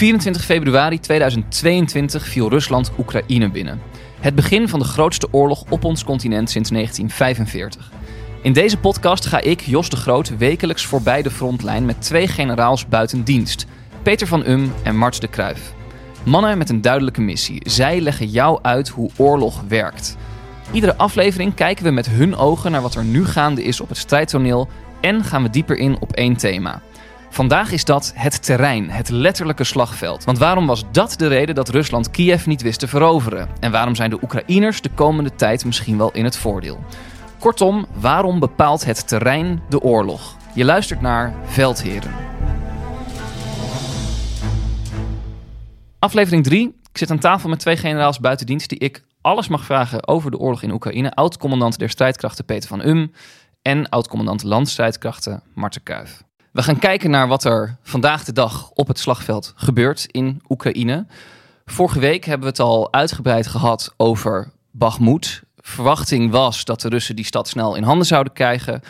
[0.00, 3.80] 24 februari 2022 viel Rusland Oekraïne binnen.
[4.20, 7.90] Het begin van de grootste oorlog op ons continent sinds 1945.
[8.42, 12.86] In deze podcast ga ik, Jos de Groot, wekelijks voorbij de frontlijn met twee generaals
[12.86, 13.66] buiten dienst.
[14.02, 15.72] Peter van Um en Mart de Kruif.
[16.24, 17.60] Mannen met een duidelijke missie.
[17.70, 20.16] Zij leggen jou uit hoe oorlog werkt.
[20.72, 23.98] Iedere aflevering kijken we met hun ogen naar wat er nu gaande is op het
[23.98, 24.68] strijdtoneel
[25.00, 26.82] en gaan we dieper in op één thema.
[27.32, 30.24] Vandaag is dat het terrein, het letterlijke slagveld.
[30.24, 33.48] Want waarom was dat de reden dat Rusland Kiev niet wist te veroveren?
[33.60, 36.84] En waarom zijn de Oekraïners de komende tijd misschien wel in het voordeel?
[37.38, 40.36] Kortom, waarom bepaalt het terrein de oorlog?
[40.54, 42.12] Je luistert naar Veldheren.
[45.98, 46.78] Aflevering 3.
[46.92, 50.30] Ik zit aan tafel met twee generaals buiten dienst die ik alles mag vragen over
[50.30, 51.14] de oorlog in Oekraïne.
[51.14, 53.12] Oud-commandant der strijdkrachten Peter van Um
[53.62, 56.28] en oud-commandant landstrijdkrachten Marten Kuif.
[56.52, 61.06] We gaan kijken naar wat er vandaag de dag op het slagveld gebeurt in Oekraïne.
[61.64, 65.42] Vorige week hebben we het al uitgebreid gehad over Bakhmut.
[65.56, 68.80] Verwachting was dat de Russen die stad snel in handen zouden krijgen.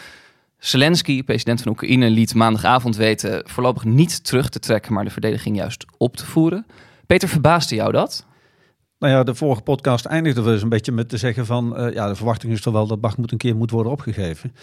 [0.59, 5.57] Zelensky, president van Oekraïne, liet maandagavond weten voorlopig niet terug te trekken, maar de verdediging
[5.57, 6.67] juist op te voeren.
[7.07, 8.27] Peter, verbaasde jou dat?
[8.99, 11.77] Nou ja, de vorige podcast eindigde dus een beetje met te zeggen van...
[11.77, 14.55] eh, ja, de verwachting is toch wel dat Bakhmut een keer moet worden opgegeven.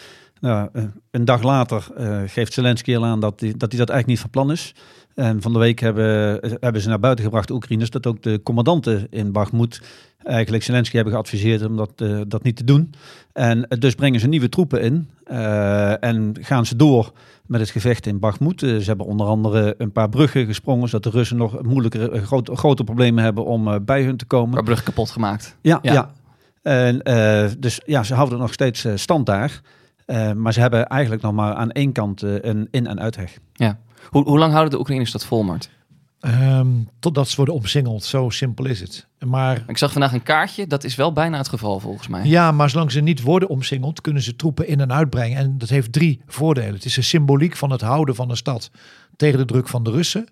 [0.42, 3.90] Nou, eh, een dag later eh, geeft Zelensky al aan dat hij dat, hij dat
[3.90, 4.76] eigenlijk niet van plan is.
[5.16, 7.90] En van de week hebben, hebben ze naar buiten gebracht, de Oekraïners...
[7.90, 9.82] dat ook de commandanten in Bakhmut
[10.24, 12.94] eigenlijk Zelensky hebben geadviseerd om dat, eh, dat niet te doen.
[13.34, 17.12] En eh, dus brengen ze nieuwe troepen in eh, en gaan ze door
[17.46, 18.64] met het gevecht in Bakhmut.
[18.64, 22.24] Eh, ze hebben onder andere een paar bruggen gesprongen, zodat de Russen nog moeilijker, eh,
[22.24, 24.54] groot, grote problemen hebben om eh, bij hun te komen.
[24.54, 25.58] Waar brug kapot gemaakt.
[25.62, 25.94] Ja, Ja.
[25.94, 26.12] ja.
[26.62, 29.62] En, eh, dus ja, ze houden nog steeds eh, stand daar.
[30.08, 33.38] Eh, maar ze hebben eigenlijk nog maar aan één kant eh, een in- en uitheg.
[33.54, 33.80] Ja.
[34.10, 35.70] Hoe, hoe lang houden de Oekraïners dat vol, Mart?
[36.20, 36.68] Ehm,
[37.00, 39.08] totdat ze worden omsingeld, zo simpel is het.
[39.26, 42.26] Maar Ik zag vandaag een kaartje, dat is wel bijna het geval volgens mij.
[42.26, 45.38] Ja, maar zolang ze niet worden omsingeld, kunnen ze troepen in en uitbrengen.
[45.38, 46.74] En dat heeft drie voordelen.
[46.74, 48.72] Het is een symboliek van het houden van de stad
[49.16, 50.28] tegen de druk van de Russen.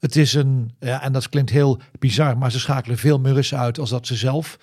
[0.00, 3.58] Het is een, ja, en dat klinkt heel bizar, maar ze schakelen veel meer Russen
[3.58, 4.58] uit als dat ze zelf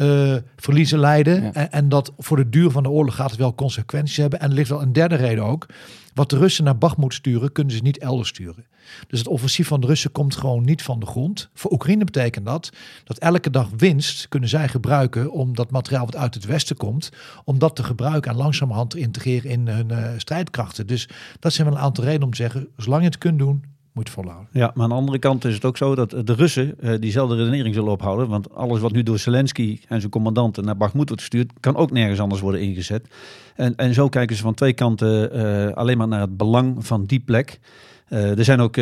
[0.00, 1.42] eh, verliezen lijden.
[1.42, 1.52] Ja.
[1.52, 4.40] En, en dat voor de duur van de oorlog gaat het wel consequenties hebben.
[4.40, 5.66] En er ligt wel een derde reden ook.
[6.14, 8.66] Wat de Russen naar Bakhmut sturen, kunnen ze niet elders sturen.
[9.08, 11.48] Dus het offensief van de Russen komt gewoon niet van de grond.
[11.54, 12.70] Voor Oekraïne betekent dat
[13.04, 17.10] dat elke dag winst kunnen zij gebruiken om dat materiaal wat uit het westen komt,
[17.44, 20.86] om dat te gebruiken en langzamerhand te integreren in hun eh, strijdkrachten.
[20.86, 21.08] Dus
[21.38, 24.10] dat zijn wel een aantal redenen om te zeggen, zolang je het kunt doen, moet
[24.10, 24.48] volhouden.
[24.52, 27.36] Ja, maar aan de andere kant is het ook zo dat de Russen eh, diezelfde
[27.36, 28.28] redenering zullen ophouden.
[28.28, 31.90] Want alles wat nu door Zelensky en zijn commandanten naar Bakhmut wordt gestuurd, kan ook
[31.90, 33.08] nergens anders worden ingezet.
[33.56, 37.04] En, en zo kijken ze van twee kanten eh, alleen maar naar het belang van
[37.04, 37.60] die plek.
[38.08, 38.76] Eh, er zijn ook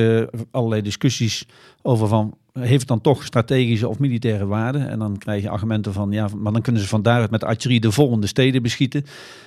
[0.51, 1.47] allerlei discussies
[1.83, 4.79] over van heeft dan toch strategische of militaire waarde.
[4.79, 7.81] En dan krijg je argumenten van, ja, maar dan kunnen ze van daaruit met artillerie
[7.81, 9.05] de volgende steden beschieten.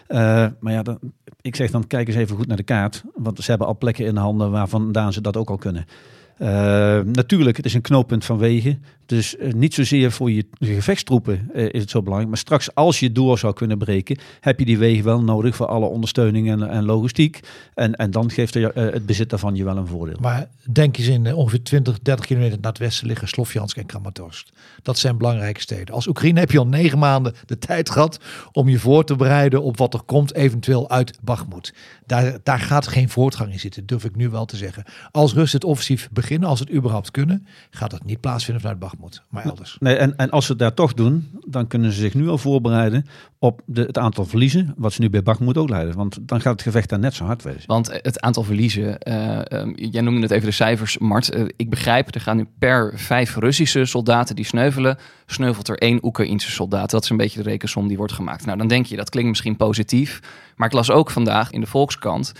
[0.07, 0.17] Uh,
[0.59, 0.99] maar ja, dan,
[1.41, 3.03] ik zeg dan, kijk eens even goed naar de kaart.
[3.15, 5.85] Want ze hebben al plekken in de handen waarvandaan ze dat ook al kunnen.
[6.41, 6.47] Uh,
[6.99, 8.83] natuurlijk, het is een knooppunt van wegen.
[9.05, 12.29] Dus uh, niet zozeer voor je gevechtstroepen uh, is het zo belangrijk.
[12.29, 15.65] Maar straks, als je door zou kunnen breken, heb je die wegen wel nodig voor
[15.65, 17.39] alle ondersteuning en, en logistiek.
[17.73, 20.17] En, en dan geeft er, het bezit daarvan je wel een voordeel.
[20.21, 24.47] Maar denk eens in ongeveer 20, 30 kilometer naar het westen liggen Slofjansk en Kramatorsk.
[24.81, 25.95] Dat zijn belangrijke steden.
[25.95, 28.19] Als Oekraïne heb je al negen maanden de tijd gehad
[28.51, 31.73] om je voor te bereiden op wat er komt, eventueel uit Bagmoed.
[32.05, 34.83] Daar, daar gaat geen voortgang in zitten, durf ik nu wel te zeggen.
[35.11, 39.23] Als Rust het offensief beginnen, als het überhaupt kunnen, gaat het niet plaatsvinden vanuit Bagmoed
[39.29, 39.77] maar elders.
[39.79, 42.37] Nee, en, en als ze het daar toch doen, dan kunnen ze zich nu al
[42.37, 43.05] voorbereiden
[43.39, 45.95] op de, het aantal verliezen, wat ze nu bij Bakhmut ook leiden.
[45.95, 47.63] Want dan gaat het gevecht daar net zo hard wezen.
[47.65, 51.35] Want het aantal verliezen, uh, um, jij noemde het even de cijfers, Mart.
[51.35, 55.99] Uh, ik begrijp, er gaan nu per vijf Russische soldaten die sneuvelen, sneuvelt er één
[56.05, 56.89] Oekraïnse soldaat.
[56.89, 58.45] Dat is een beetje de rekensom die wordt gemaakt.
[58.45, 60.19] Nou, dan denk je, dat klinkt misschien positief.
[60.55, 62.33] Maar ik las ook vandaag in de Volkskrant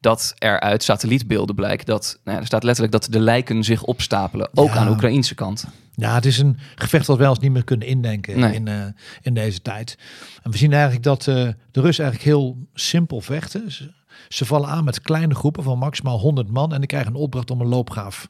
[0.00, 3.82] dat er uit satellietbeelden blijkt dat, nou ja, er staat letterlijk dat de lijken zich
[3.82, 4.74] opstapelen, ook ja.
[4.74, 5.66] aan de Oekraïnse kant.
[5.94, 8.54] Ja, het is een gevecht dat wij ons niet meer kunnen indenken nee.
[8.54, 8.84] in, uh,
[9.22, 9.98] in deze tijd.
[10.42, 11.34] En we zien eigenlijk dat uh,
[11.70, 13.72] de Russen eigenlijk heel simpel vechten.
[13.72, 13.92] Ze,
[14.28, 17.50] ze, vallen aan met kleine groepen van maximaal 100 man en die krijgen een opdracht
[17.50, 18.28] om een loopgraaf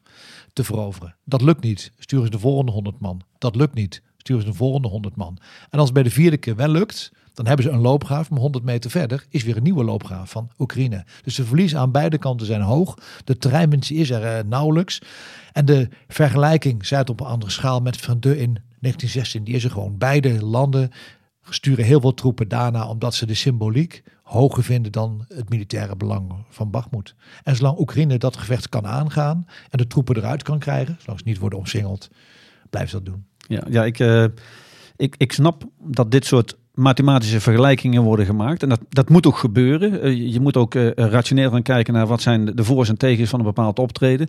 [0.53, 1.17] te veroveren.
[1.25, 1.93] Dat lukt niet.
[1.99, 3.23] Sturen ze de volgende 100 man.
[3.39, 4.03] Dat lukt niet.
[4.17, 5.39] Sturen ze de volgende 100 man.
[5.71, 8.41] En als het bij de vierde keer wel lukt, dan hebben ze een loopgraaf, maar
[8.41, 11.05] 100 meter verder is weer een nieuwe loopgraaf van Oekraïne.
[11.23, 12.99] Dus de verliezen aan beide kanten zijn hoog.
[13.25, 15.03] De terreinwinst is er uh, nauwelijks.
[15.53, 19.55] En de vergelijking, zij het op een andere schaal met Van de in 1916, die
[19.55, 19.99] is er gewoon.
[19.99, 20.91] Beide landen
[21.49, 26.33] sturen heel veel troepen daarna, omdat ze de symboliek hoger vinden dan het militaire belang
[26.49, 27.15] van Bakhmut.
[27.43, 31.29] En zolang Oekraïne dat gevecht kan aangaan en de troepen eruit kan krijgen, zolang ze
[31.29, 32.09] niet worden omsingeld,
[32.71, 33.27] blijft ze dat doen.
[33.39, 34.25] Ja, ja ik, uh,
[34.97, 38.63] ik, ik snap dat dit soort mathematische vergelijkingen worden gemaakt.
[38.63, 40.07] En dat, dat moet ook gebeuren.
[40.07, 43.31] Uh, je moet ook uh, rationeel gaan kijken naar wat zijn de voor's en tegens
[43.31, 44.29] van een bepaald optreden.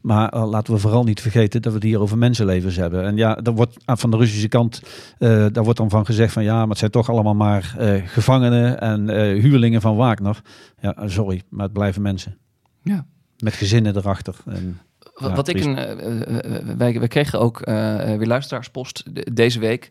[0.00, 3.04] Maar uh, laten we vooral niet vergeten dat we het hier over mensenlevens hebben.
[3.04, 4.82] En ja, er wordt van de Russische kant,
[5.18, 9.08] daar wordt dan van gezegd van ja, maar het zijn toch allemaal maar gevangenen en
[9.40, 10.40] huurlingen van Wagner.
[10.80, 12.36] Ja, sorry, maar het blijven mensen.
[12.82, 13.06] Ja.
[13.38, 14.36] Met gezinnen erachter.
[14.46, 14.80] En,
[15.16, 15.74] ja, wat ik een,
[16.78, 19.04] wij, wij kregen ook weer luisteraarspost
[19.34, 19.88] deze week.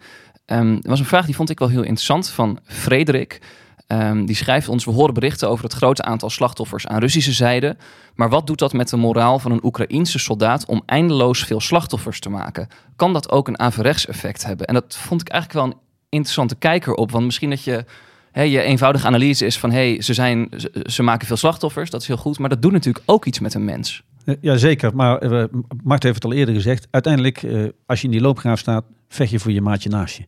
[0.51, 3.41] Um, er was een vraag die vond ik wel heel interessant van Frederik.
[3.87, 7.77] Um, die schrijft ons: We horen berichten over het grote aantal slachtoffers aan Russische zijde.
[8.15, 12.19] Maar wat doet dat met de moraal van een Oekraïense soldaat om eindeloos veel slachtoffers
[12.19, 12.67] te maken?
[12.95, 14.67] Kan dat ook een averechts effect hebben?
[14.67, 15.79] En dat vond ik eigenlijk wel een
[16.09, 17.11] interessante kijker op.
[17.11, 17.85] Want misschien dat je.
[18.33, 20.49] Je eenvoudige analyse is van hey, ze, zijn,
[20.85, 22.39] ze, maken veel slachtoffers, dat is heel goed.
[22.39, 24.03] Maar dat doet natuurlijk ook iets met een mens.
[24.41, 24.95] Ja, zeker.
[24.95, 25.43] Maar uh,
[25.83, 26.87] Mart heeft het al eerder gezegd.
[26.91, 30.23] Uiteindelijk, uh, als je in die loopgraaf staat, vecht je voor je maatje naast je.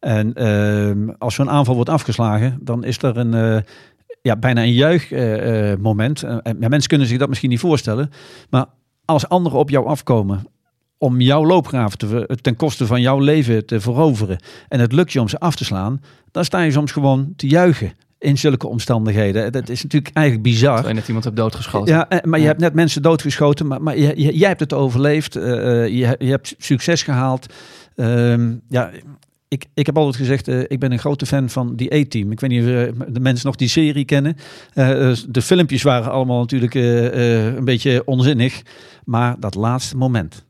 [0.00, 3.60] En uh, als zo'n aanval wordt afgeslagen, dan is er een, uh,
[4.22, 6.24] ja, bijna een juichmoment.
[6.24, 8.10] Uh, ja, mensen kunnen zich dat misschien niet voorstellen.
[8.50, 8.66] Maar
[9.04, 10.46] als anderen op jou afkomen
[10.98, 14.38] om jouw loopgraaf te, ten koste van jouw leven te veroveren.
[14.68, 16.00] en het lukt je om ze af te slaan.
[16.30, 17.92] dan sta je soms gewoon te juichen
[18.24, 19.52] in zulke omstandigheden.
[19.52, 20.88] Dat is natuurlijk eigenlijk bizar.
[20.88, 21.94] Je net iemand hebt doodgeschoten.
[21.94, 25.36] Ja, maar je hebt net mensen doodgeschoten, maar, maar je, je, jij hebt het overleefd.
[25.36, 25.42] Uh,
[25.86, 27.52] je, je hebt succes gehaald.
[27.96, 28.90] Um, ja,
[29.48, 32.32] ik, ik heb altijd gezegd, uh, ik ben een grote fan van die A-team.
[32.32, 34.36] Ik weet niet of uh, de mensen nog die serie kennen.
[34.74, 38.62] Uh, de filmpjes waren allemaal natuurlijk een beetje onzinnig.
[39.04, 40.44] Maar dat laatste moment.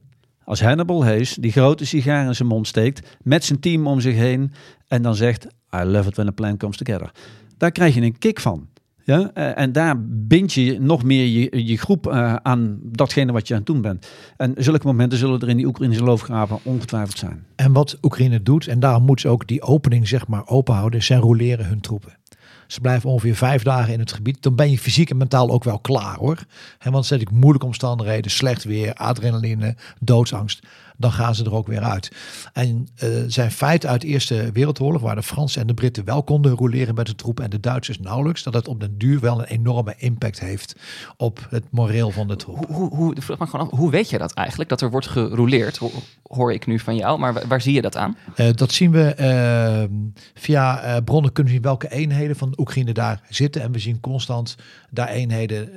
[0.44, 4.14] Als Hannibal Hayes die grote sigaar in zijn mond steekt, met zijn team om zich
[4.14, 4.52] heen
[4.88, 7.10] en dan zegt, I love it when a plan comes together.
[7.64, 8.68] Daar krijg je een kick van.
[9.04, 9.32] Ja?
[9.32, 13.60] En daar bind je nog meer je, je groep uh, aan datgene wat je aan
[13.60, 14.06] het doen bent.
[14.36, 17.46] En zulke momenten zullen er in die Oekraïnse loofgraven ongetwijfeld zijn.
[17.56, 21.20] En wat Oekraïne doet, en daarom moet ze ook die opening zeg maar openhouden, zijn
[21.20, 22.16] roleren hun troepen.
[22.66, 24.42] Ze blijven ongeveer vijf dagen in het gebied.
[24.42, 26.44] Dan ben je fysiek en mentaal ook wel klaar hoor.
[26.78, 30.66] He, want zet ik moeilijke omstandigheden, slecht weer, adrenaline, doodsangst
[30.96, 32.10] dan gaan ze er ook weer uit.
[32.52, 36.22] En uh, zijn feiten uit de Eerste Wereldoorlog, waar de Fransen en de Britten wel
[36.22, 39.38] konden roleren met de troepen en de Duitsers nauwelijks, dat het op den duur wel
[39.38, 40.76] een enorme impact heeft
[41.16, 42.66] op het moreel van de troep.
[42.66, 43.14] Hoe, hoe, hoe,
[43.46, 45.80] gewoon af, hoe weet je dat eigenlijk, dat er wordt gerouleerd?
[46.22, 48.16] Hoor ik nu van jou, maar waar, waar zie je dat aan?
[48.36, 49.14] Uh, dat zien we
[49.90, 49.96] uh,
[50.34, 53.62] via bronnen kunnen zien welke eenheden van Oekraïne daar zitten.
[53.62, 54.56] En we zien constant
[54.90, 55.68] daar eenheden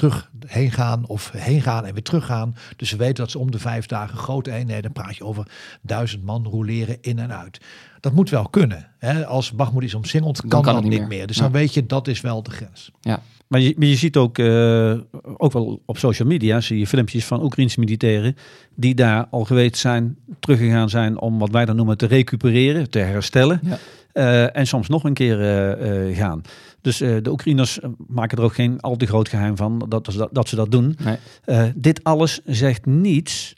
[0.00, 2.56] terug heen gaan of heen gaan en weer teruggaan.
[2.76, 5.46] Dus ze weten dat ze om de vijf dagen grote eenheden, praat je over
[5.82, 7.60] duizend man roleren in en uit.
[8.00, 8.86] Dat moet wel kunnen.
[8.98, 9.26] Hè?
[9.26, 11.08] Als Bakhmut is omsingeld, kan, kan dat niet niet meer.
[11.08, 11.26] meer.
[11.26, 11.42] Dus Ja.
[11.42, 12.90] dan weet je, dat is wel de grens.
[13.00, 13.22] Ja.
[13.46, 14.92] Maar je, maar je ziet ook, eh,
[15.36, 18.36] ook wel op social media, zie je filmpjes van Oekraïnse militairen
[18.74, 22.98] die daar al geweest zijn, teruggegaan zijn om wat wij dan noemen te recupereren, te
[22.98, 23.60] herstellen.
[23.62, 23.78] Ja.
[24.12, 26.42] Eh, en soms nog een keer eh, eh, gaan.
[26.80, 30.48] Dus de Oekraïners maken er ook geen al te groot geheim van dat, ze dat,
[30.48, 30.96] ze dat doen.
[31.44, 31.72] Nee.
[31.74, 33.54] Dit alles zegt niets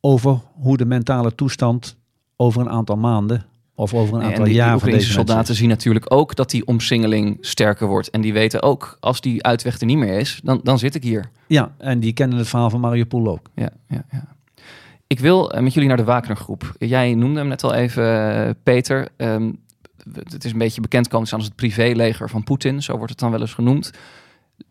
[0.00, 1.96] over hoe de mentale toestand
[2.36, 3.44] over een aantal maanden
[3.74, 5.58] of over een Nee, aantal en die, die jaar van deze mensen soldaten is.
[5.58, 8.10] zien natuurlijk ook dat die omsingeling sterker wordt.
[8.10, 11.02] En die weten ook, als die uitweg er niet meer is, dan, dan zit ik
[11.02, 11.30] hier.
[11.46, 13.50] Ja, en die kennen het verhaal van Mariupol ook.
[13.54, 14.36] Ja, ja, ja.
[15.06, 16.74] Ik wil met jullie naar de Wagner-groep.
[16.78, 19.08] Jij noemde hem net al even, Peter.
[19.16, 19.50] Ehm,
[20.12, 22.82] het is een beetje bekend komen als het privéleger van Poetin.
[22.82, 23.90] Zo wordt het dan wel eens genoemd.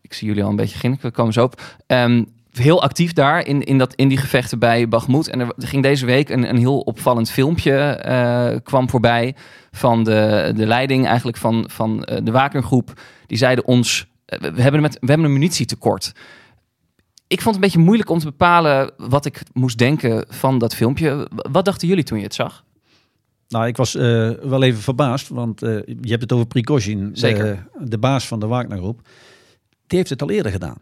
[0.00, 1.62] Ik zie jullie al een beetje ginniken, we komen zo op.
[1.86, 2.22] Ehm,
[2.52, 5.28] heel actief daar in, in, dat, in die gevechten bij Bakhmut.
[5.28, 9.34] En er ging deze week een, een heel opvallend filmpje eh, kwam voorbij
[9.70, 13.00] van de, de leiding eigenlijk van, van eh, de Wagner-groep.
[13.26, 16.12] Die zeiden ons, eh, we, hebben met, we hebben een munitietekort.
[17.26, 20.74] Ik vond het een beetje moeilijk om te bepalen wat ik moest denken van dat
[20.74, 21.28] filmpje.
[21.50, 22.64] Wat dachten jullie toen je het zag?
[23.50, 27.66] Nou, ik was eh, wel even verbaasd, want eh, je hebt het over Prigozhin, Zeker.
[27.78, 29.00] De, de baas van de Wagnergroep.
[29.86, 30.78] Die heeft het al eerder gedaan.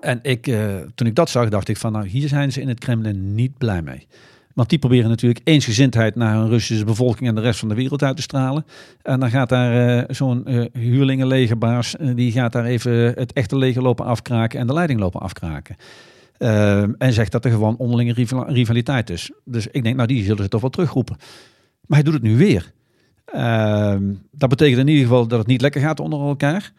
[0.00, 2.68] En ik, eh, toen ik dat zag, dacht ik van, nou, hier zijn ze in
[2.68, 4.06] het Kremlin niet blij mee.
[4.54, 8.02] Want die proberen natuurlijk eensgezindheid naar hun Russische bevolking en de rest van de wereld
[8.02, 8.66] uit te stralen.
[9.02, 14.60] En dan gaat daar zo'n huurlingenlegerbaas, die gaat daar even het echte leger lopen afkraken
[14.60, 15.76] en de leiding lopen afkraken.
[16.44, 19.30] Ehm, en zegt dat er gewoon onderlinge rival- rivaliteit is.
[19.44, 21.16] Dus ik denk, nou, die zullen ze toch wel terugroepen.
[21.86, 22.72] Maar hij doet het nu weer.
[23.24, 26.72] Ehm, dat betekent in ieder geval dat het niet lekker gaat onder elkaar.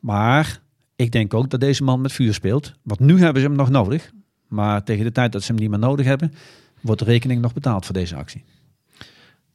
[0.00, 0.60] Maar
[0.96, 2.74] ik denk ook dat deze man met vuur speelt.
[2.82, 4.12] Want nu hebben ze hem nog nodig.
[4.48, 6.32] Maar tegen de tijd dat ze hem niet meer nodig hebben,
[6.80, 8.44] wordt de rekening nog betaald voor deze actie.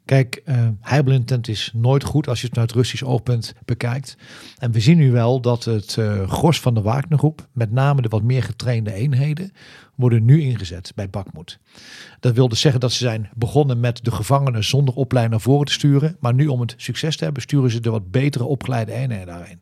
[0.10, 4.18] Kijk, eh heibelintent is nooit goed als je het vanuit Russisch oogpunt bekijkt.
[4.58, 8.08] En we zien nu wel dat het eh, gros van de Wagnergroep, met name de
[8.08, 9.51] wat meer getrainde eenheden,
[9.96, 11.60] worden nu ingezet bij Bakhmut.
[12.20, 15.66] Dat wil dus zeggen dat ze zijn begonnen met de gevangenen zonder opleiding naar voren
[15.66, 16.18] te sturen.
[16.20, 19.62] Maar nu om het succes te hebben, sturen ze de wat betere opgeleide eenheden daarheen.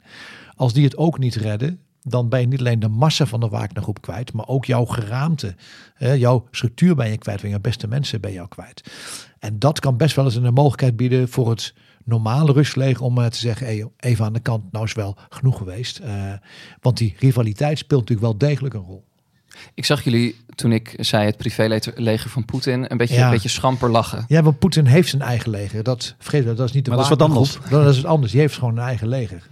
[0.56, 3.48] Als die het ook niet redden, dan ben je niet alleen de massa van de
[3.48, 5.56] Wagnergroep kwijt, maar ook jouw geraamte,
[5.94, 8.92] hè, jouw structuur ben je kwijt, van je beste mensen ben je al kwijt.
[9.40, 11.74] En dat kan best wel eens een mogelijkheid bieden voor het
[12.04, 15.58] normale Rustleger om eh, te zeggen, hey, even aan de kant, nou is wel genoeg
[15.58, 15.98] geweest.
[16.00, 16.34] Eh,
[16.82, 19.06] want die rivaliteit speelt natuurlijk wel degelijk een rol.
[19.74, 23.26] Ik zag jullie, toen ik zei het privéleger van Poetin, een beetje, Ja.
[23.26, 24.26] een beetje schamper lachen.
[24.28, 25.84] Ja, want Poetin heeft zijn eigen leger.
[25.84, 27.70] Dat vergeet we, dat is niet de Maar dat is wat Wagnergroep.
[27.70, 28.32] Dat is wat anders.
[28.32, 29.48] Die heeft gewoon een eigen leger.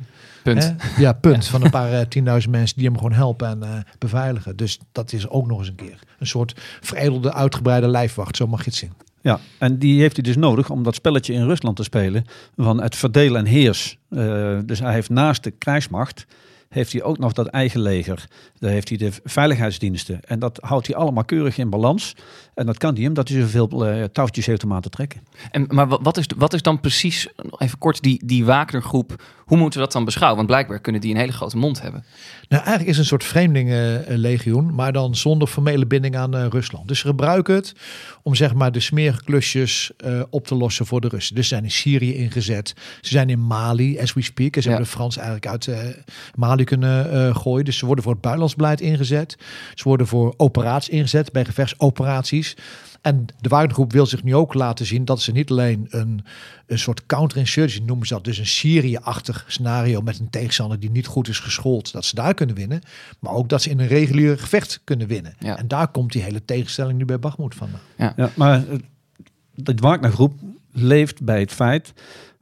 [0.45, 0.63] Punt.
[0.63, 0.73] Hè?
[1.03, 1.47] Ja, punt.
[1.47, 4.55] Van een paar eh, tienduizend mensen die hem gewoon helpen en eh, beveiligen.
[4.55, 5.99] Dus dat is ook nog eens een keer.
[6.19, 8.35] Een soort veredelde, uitgebreide lijfwacht.
[8.35, 8.93] Zo mag je het zien.
[9.21, 12.25] Ja, en die heeft hij dus nodig om dat spelletje in Rusland te spelen
[12.55, 13.97] van het verdelen en heers.
[14.09, 16.25] Eh, dus hij heeft naast de krijgsmacht,
[16.69, 18.25] heeft hij ook nog dat eigen leger.
[18.59, 20.19] Daar heeft hij de veiligheidsdiensten.
[20.21, 22.15] En dat houdt hij allemaal keurig in balans.
[22.55, 25.21] En dat kan hij omdat hij zoveel eh, touwtjes heeft om aan te trekken.
[25.51, 29.23] En, maar wa- wat is, wat is dan precies, nog even kort, die, die Wagnergroep,
[29.45, 30.35] hoe moeten we dat dan beschouwen?
[30.35, 32.03] Want blijkbaar kunnen die een hele grote mond hebben.
[32.49, 36.87] Nou, eigenlijk is het een soort vreemdelingenlegioen, maar dan zonder formele binding aan eh, Rusland.
[36.87, 37.73] Dus ze gebruiken het
[38.23, 41.35] om zeg maar de smerige klusjes eh, op te lossen voor de Russen.
[41.35, 42.73] Dus ze zijn in Syrië ingezet.
[43.01, 44.55] Ze zijn in Mali, as we speak.
[44.55, 44.75] En ze Ja.
[44.75, 45.79] hebben de Frans eigenlijk uit eh,
[46.35, 47.65] Mali kunnen eh, gooien.
[47.65, 49.35] Dus ze worden voor het buitenlandsbeleid ingezet.
[49.75, 52.44] Ze worden voor operaties ingezet, bij gevechtsoperaties.
[53.01, 56.25] En de Wagnergroep wil zich nu ook laten zien dat ze niet alleen een,
[56.65, 61.07] een soort counterinsurgency noemen ze dat, dus een Syrië-achtig scenario met een tegenstander die niet
[61.07, 62.81] goed is geschoold, dat ze daar kunnen winnen,
[63.19, 65.35] maar ook dat ze in een regulier gevecht kunnen winnen.
[65.39, 65.57] Ja.
[65.57, 67.79] En daar komt die hele tegenstelling nu bij Bakhmut vandaan.
[67.97, 68.63] Ja, maar
[69.53, 70.33] de Wagner-groep
[70.71, 71.93] leeft bij het feit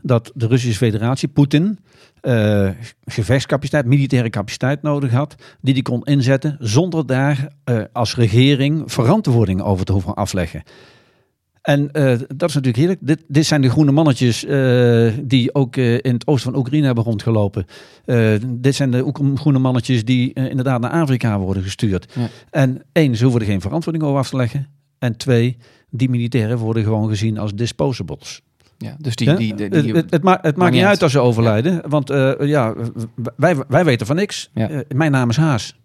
[0.01, 1.79] dat de Russische federatie, Poetin,
[2.23, 2.69] eh,
[3.05, 9.61] gevechtscapaciteit, militaire capaciteit nodig had, die die kon inzetten zonder daar eh, als regering verantwoording
[9.61, 10.63] over te hoeven afleggen.
[11.61, 12.99] En eh, dat is natuurlijk heerlijk.
[13.01, 14.45] Dit, dit zijn de groene mannetjes
[15.23, 17.65] die ook in het oosten van Oekraïne hebben rondgelopen.
[18.47, 22.13] Dit zijn de groene mannetjes die inderdaad naar Afrika worden gestuurd.
[22.15, 22.27] Ja.
[22.49, 24.67] En één, ze hoeven er geen verantwoording over af te leggen.
[24.99, 25.57] En twee,
[25.89, 28.41] die militairen worden gewoon gezien als disposables.
[28.83, 29.35] Ja, dus die, Ja?
[29.35, 31.03] die, die, die- het, het, het ma- het maakt niet uit.
[31.03, 32.73] als ze overlijden, want eh, ja,
[33.35, 34.49] wij, wij weten van niks.
[34.53, 34.69] Ja.
[34.69, 35.75] Eh, mijn naam is Haas.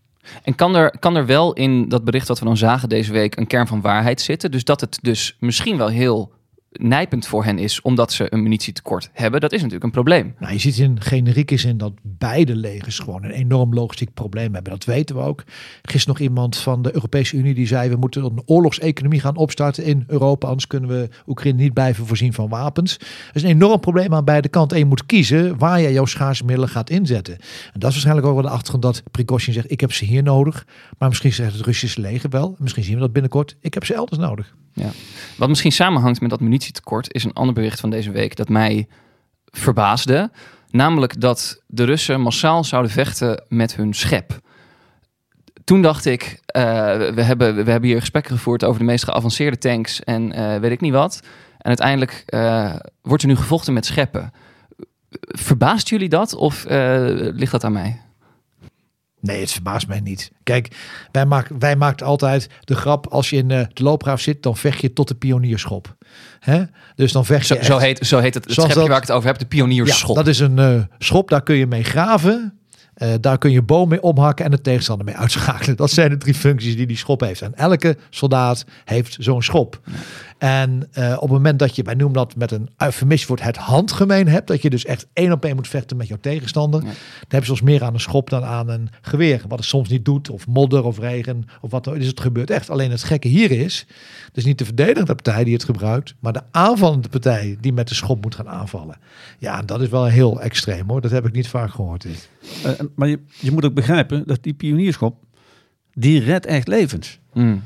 [0.42, 3.36] En kan er, kan er wel in dat bericht dat we dan zagen deze week
[3.36, 4.50] een kern van waarheid zitten?
[4.50, 6.32] Dus dat het dus misschien wel heel
[6.70, 10.34] nijpend voor hen is omdat ze een munitietekort hebben, dat is natuurlijk een probleem.
[10.38, 14.72] Nou, je ziet in generieke zin dat beide legers gewoon een enorm logistiek probleem hebben.
[14.72, 15.44] Dat weten we ook.
[15.82, 19.84] Gisteren nog iemand van de Europese Unie die zei: we moeten een oorlogseconomie gaan opstarten
[19.84, 22.98] in Europa, anders kunnen we Oekraïne niet blijven voorzien van wapens.
[22.98, 24.76] Dat is een enorm probleem aan beide kanten.
[24.76, 27.34] En je moet kiezen waar je jouw schaarse middelen gaat inzetten.
[27.34, 30.22] En dat is waarschijnlijk ook wel de achtergrond dat Prigozhin zegt: ik heb ze hier
[30.22, 30.66] nodig.
[30.98, 32.56] Maar misschien zegt het Russische leger wel.
[32.58, 33.56] Misschien zien we dat binnenkort.
[33.60, 34.54] Ik heb ze elders nodig.
[34.78, 34.90] Ja.
[35.36, 38.88] Wat misschien samenhangt met dat munitietekort is een ander bericht van deze week dat mij
[39.44, 40.30] verbaasde.
[40.70, 44.40] Namelijk dat de Russen massaal zouden vechten met hun schep.
[45.64, 46.62] Toen dacht ik, uh,
[46.96, 50.70] we, hebben, we hebben hier gesprekken gevoerd over de meest geavanceerde tanks en uh, weet
[50.70, 51.20] ik niet wat.
[51.58, 54.32] En uiteindelijk uh, wordt er nu gevochten met scheppen.
[55.20, 56.64] Verbaast jullie dat of
[57.32, 58.00] ligt dat aan mij?
[59.20, 60.30] Nee, het verbaast mij niet.
[60.42, 60.76] Kijk,
[61.12, 64.80] wij, maken, wij maakten altijd de grap: als je in de loopgraaf zit, dan vecht
[64.80, 65.96] je tot de pionierschop.
[66.40, 66.62] Hè?
[66.94, 67.54] Dus dan vecht je.
[67.54, 69.46] Zo, zo, heet, zo heet het, het schepje dat, waar ik het over heb, de
[69.46, 70.16] pionierschop.
[70.16, 72.52] Ja, dat is een uh, schop, daar kun je mee graven.
[73.02, 75.76] Uh, daar kun je boom mee omhakken en de tegenstander mee uitschakelen.
[75.76, 77.42] Dat zijn de drie functies die die schop heeft.
[77.42, 79.80] En elke soldaat heeft zo'n schop.
[80.38, 84.28] En uh, op het moment dat je, wij noemen dat met een eufemisme het handgemeen
[84.28, 86.86] hebt, dat je dus echt één op één moet vechten met jouw tegenstander, ja.
[86.86, 86.96] dan
[87.28, 89.42] heb je soms meer aan een schop dan aan een geweer.
[89.48, 92.50] Wat het soms niet doet, of modder of regen, of wat dan is het gebeurt
[92.50, 92.70] echt.
[92.70, 93.86] Alleen het gekke hier is,
[94.32, 97.94] dus niet de verdedigende partij die het gebruikt, maar de aanvallende partij die met de
[97.94, 98.96] schop moet gaan aanvallen.
[99.38, 101.00] Ja, dat is wel heel extreem hoor.
[101.00, 102.04] Dat heb ik niet vaak gehoord.
[102.04, 105.16] Uh, maar je, je moet ook begrijpen dat die pionierschop,
[105.92, 107.18] die redt echt levens.
[107.32, 107.62] Mm.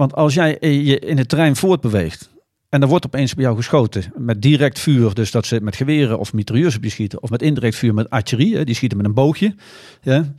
[0.00, 2.30] Want als jij je in het terrein voortbeweegt
[2.68, 6.18] en er wordt opeens bij jou geschoten met direct vuur, dus dat ze met geweren
[6.18, 9.14] of mitrailleurs op je schieten, of met indirect vuur met artillerie, die schieten met een
[9.14, 9.54] boogje.
[10.02, 10.34] Ja.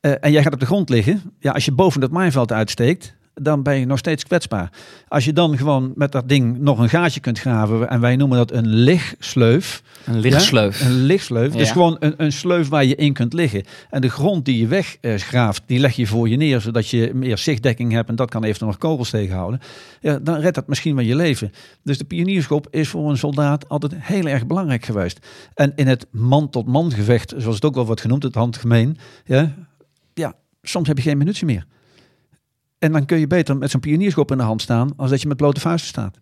[0.00, 1.22] Uh, en jij gaat op de grond liggen.
[1.38, 4.70] Ja, als je boven het maaiveld uitsteekt, dan ben je nog steeds kwetsbaar.
[5.08, 8.38] Als je dan gewoon met dat ding nog een gaatje kunt graven, en wij noemen
[8.38, 9.82] dat een lichtsleuf.
[10.04, 10.80] Een lichtsleuf.
[10.80, 11.52] Ja, een lichtsleuf.
[11.52, 11.58] Ja.
[11.58, 13.64] Dus gewoon een, een sleuf waar je in kunt liggen.
[13.90, 17.38] En de grond die je weggraaft, die leg je voor je neer, zodat je meer
[17.38, 19.60] zichtdekking hebt en dat kan eventueel nog kogels tegenhouden.
[20.00, 21.52] Ja, dan redt dat misschien wel je leven.
[21.82, 25.26] Dus de pionierschop is voor een soldaat altijd heel erg belangrijk geweest.
[25.54, 29.54] En in het man-tot-man gevecht, zoals het ook wel wordt genoemd, het handgemeen, ja,
[30.14, 31.66] ja, soms heb je geen munitie meer.
[32.78, 35.28] En dan kun je beter met zo'n pionierschop in de hand staan, als dat je
[35.28, 36.20] met blote vuisten staat.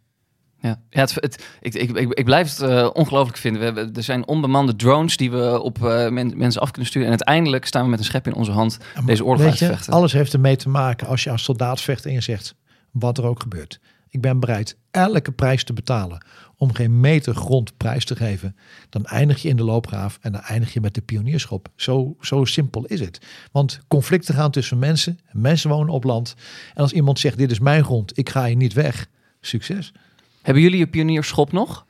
[0.60, 3.60] Ja, ja het, het, ik, ik, ik, ik blijf het uh, ongelooflijk vinden.
[3.60, 7.08] We hebben, er zijn onbemande drones die we op uh, men, mensen af kunnen sturen.
[7.08, 9.66] En uiteindelijk staan we met een schep in onze hand ja, deze oorlog uit te
[9.66, 9.92] vechten.
[9.92, 12.54] Alles heeft ermee te maken als je als soldaat vecht en je zegt
[12.90, 13.80] wat er ook gebeurt.
[14.08, 16.24] Ik ben bereid elke prijs te betalen
[16.56, 18.56] om geen meter grond prijs te geven.
[18.88, 21.68] Dan eindig je in de loopgraaf en dan eindig je met de pionierschop.
[21.76, 23.20] Zo, zo simpel is het.
[23.52, 25.18] Want conflicten gaan tussen mensen.
[25.32, 26.34] Mensen wonen op land.
[26.74, 29.08] En als iemand zegt, dit is mijn grond, ik ga hier niet weg.
[29.40, 29.92] Succes.
[30.42, 31.86] Hebben jullie je pionierschop nog?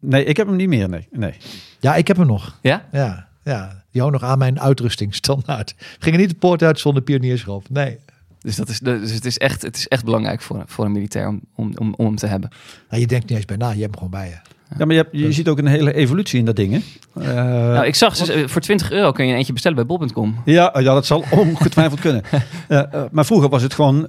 [0.00, 0.88] Nee, ik heb hem niet meer.
[0.88, 1.08] Nee.
[1.10, 1.34] nee.
[1.80, 2.58] Ja, ik heb hem nog.
[2.62, 2.88] Ja?
[2.92, 3.28] Ja.
[3.44, 5.74] Ja, die hou nog aan mijn uitrusting standaard.
[5.98, 7.68] Gingen niet de poort uit zonder pionierschop.
[7.70, 7.98] Nee.
[8.44, 11.28] Dus, dat is, dus het, is echt, het is echt belangrijk voor, voor een militair
[11.28, 12.50] om, om, om, om hem te hebben.
[12.88, 14.52] Nou, je denkt niet eens bij na, je hebt hem gewoon bij je.
[14.78, 16.78] Ja, maar je, hebt, je ziet ook een hele evolutie in dat ding, hè?
[17.22, 17.34] Uh,
[17.72, 18.50] nou, ik zag, want...
[18.50, 20.36] voor 20 euro kun je een eentje bestellen bij bol.com.
[20.44, 22.22] Ja, ja, dat zal ongetwijfeld kunnen.
[22.68, 24.08] Uh, uh, maar vroeger was het gewoon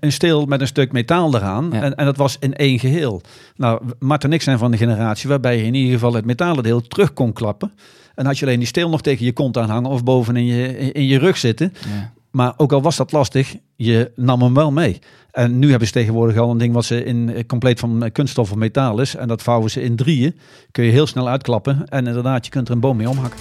[0.00, 1.68] een steel met een stuk metaal eraan.
[1.72, 1.82] Ja.
[1.82, 3.22] En, en dat was in één geheel.
[3.56, 6.62] Nou, Martin en ik zijn van de generatie waarbij je in ieder geval het metalen
[6.62, 7.72] deel terug kon klappen.
[8.14, 10.92] En had je alleen die steel nog tegen je kont aanhangen of boven in je,
[10.92, 11.72] in je rug zitten.
[11.74, 12.12] Ja.
[12.30, 14.98] Maar ook al was dat lastig, je nam hem wel mee.
[15.30, 18.56] En nu hebben ze tegenwoordig al een ding wat ze in compleet van kunststof of
[18.56, 19.14] metaal is.
[19.14, 20.38] En dat vouwen ze in drieën.
[20.70, 21.88] Kun je heel snel uitklappen.
[21.88, 23.40] En inderdaad, je kunt er een boom mee omhakken.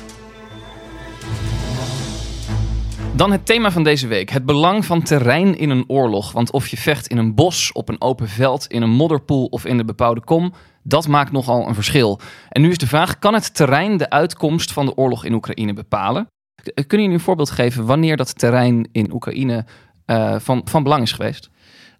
[3.15, 4.29] Dan het thema van deze week.
[4.29, 6.31] Het belang van terrein in een oorlog.
[6.31, 9.65] Want of je vecht in een bos, op een open veld, in een modderpoel of
[9.65, 12.19] in de bebouwde kom, dat maakt nogal een verschil.
[12.49, 15.73] En nu is de vraag: kan het terrein de uitkomst van de oorlog in Oekraïne
[15.73, 16.27] bepalen?
[16.73, 19.65] Kunnen jullie een voorbeeld geven wanneer dat terrein in Oekraïne
[20.05, 21.49] uh, van, van belang is geweest?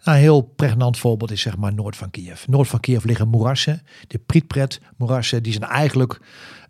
[0.04, 2.45] Een heel pregnant voorbeeld is zeg maar noord van Kiev.
[2.47, 3.82] Noord van Kiev liggen moerassen.
[4.08, 6.19] De Pripyat moerassen, die zijn eigenlijk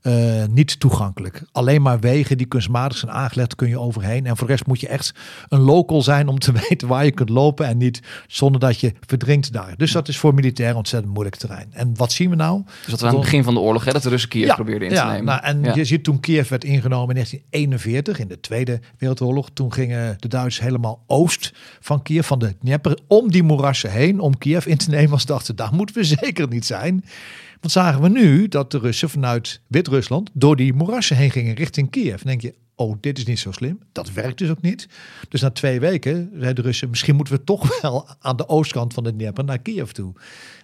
[0.08, 1.44] uh, niet toegankelijk.
[1.52, 4.26] Alleen maar wegen die kunstmatig zijn aangelegd kun je overheen.
[4.26, 5.14] En voor de rest moet je echt
[5.50, 8.94] een local zijn om te weten waar je kunt lopen en niet zonder dat je
[9.06, 9.74] verdrinkt daar.
[9.78, 11.68] Dus dat is voor militair ontzettend moeilijk terrein.
[11.72, 12.64] En wat zien we nou?
[12.66, 14.56] Dus dat we aan het begin van de oorlog, hè, dat de Russen Kiev ja,
[14.56, 15.26] probeerden in ja, te nemen.
[15.26, 15.76] Nou, en ja.
[15.76, 19.50] je ziet toen Kiev werd ingenomen in 1941, in de Tweede Wereldoorlog.
[19.54, 24.20] Toen gingen de Duitsers helemaal oost van Kiev, van de Dnieper, om die moerassen heen,
[24.20, 25.12] om Kiev in te nemen.
[25.12, 27.04] Als dachten, daar moeten we zeker niet zijn.
[27.60, 31.90] Want zagen we nu dat de Russen vanuit Wit-Rusland door die moerassen heen gingen richting
[31.90, 32.16] Kiev.
[32.18, 33.80] Dan denk je, oh, dit is niet zo slim.
[33.92, 34.88] Dat werkt dus ook niet.
[35.30, 38.94] Dus na twee weken zeiden de Russen, misschien moeten we toch wel aan de oostkant
[38.94, 40.14] van de Dnieper naar Kiev toe.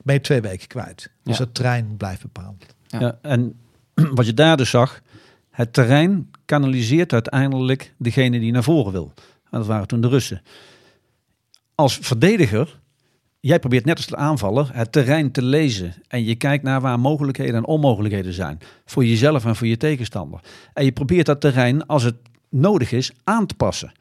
[0.03, 1.11] Ben je twee weken kwijt.
[1.23, 1.43] Dus Ja.
[1.45, 2.65] dat trein blijft bepaald.
[2.87, 2.99] Ja.
[2.99, 3.17] Ja.
[3.21, 3.55] en
[4.17, 5.01] wat je daar dus zag,
[5.49, 9.13] het terrein kanaliseert uiteindelijk degene die naar voren wil.
[9.49, 10.41] En dat waren toen de Russen.
[11.75, 12.79] Als verdediger,
[13.41, 15.93] jij probeert net als de aanvaller het terrein te lezen.
[16.07, 18.59] En je kijkt naar waar mogelijkheden en onmogelijkheden zijn.
[18.85, 20.39] Voor jezelf en voor je tegenstander.
[20.73, 22.15] En je probeert dat terrein, als het
[22.49, 23.91] nodig is, aan te passen.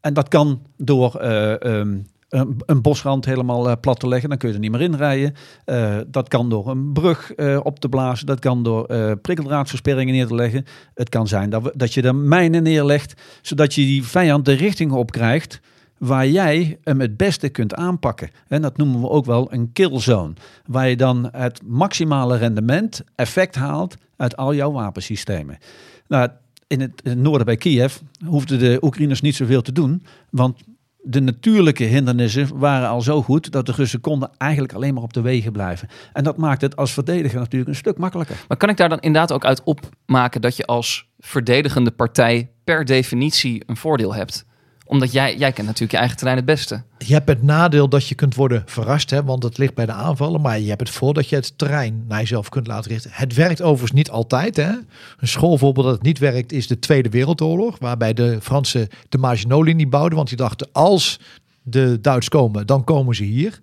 [0.00, 1.98] En dat kan door eh, ehm,
[2.28, 4.28] een, een bosrand helemaal eh, plat te leggen.
[4.28, 5.34] Dan kun je er niet meer in rijden.
[5.64, 8.26] Eh, dat kan door een brug op te blazen.
[8.26, 8.86] Dat kan door
[9.22, 10.64] prikkeldraadversperringen neer te leggen.
[10.94, 13.20] Het kan zijn dat, we, dat je er mijnen neerlegt.
[13.42, 15.60] Zodat je die vijand de richting op krijgt
[16.00, 18.30] waar jij hem het beste kunt aanpakken.
[18.48, 20.32] En dat noemen we ook wel een killzone.
[20.66, 25.58] Waar je dan het maximale rendement, effect haalt uit al jouw wapensystemen.
[26.08, 26.28] Nou,
[26.66, 30.02] in het, in het noorden bij Kiev hoefden de Oekraïners niet zoveel te doen.
[30.30, 30.62] Want
[31.02, 35.12] de natuurlijke hindernissen waren al zo goed dat de Russen konden eigenlijk alleen maar op
[35.12, 35.88] de wegen blijven.
[36.12, 38.44] En dat maakt het als verdediger natuurlijk een stuk makkelijker.
[38.48, 42.84] Maar kan ik daar dan inderdaad ook uit opmaken dat je als verdedigende partij per
[42.84, 44.48] definitie een voordeel hebt?
[44.90, 46.82] Omdat jij, jij kent natuurlijk je eigen terrein het beste.
[46.98, 49.92] Je hebt het nadeel dat je kunt worden verrast, hè, want het ligt bij de
[49.92, 50.40] aanvallen.
[50.40, 53.10] Maar je hebt het voor dat je het terrein naar jezelf kunt laten richten.
[53.14, 54.56] Het werkt overigens niet altijd.
[54.56, 54.68] Hè.
[55.18, 57.76] Een schoolvoorbeeld dat het niet werkt is de Tweede Wereldoorlog.
[57.78, 60.16] Waarbij de Fransen de Maginot-linie bouwden.
[60.16, 61.20] Want die dachten als
[61.62, 63.58] de Duits komen, dan komen ze hier.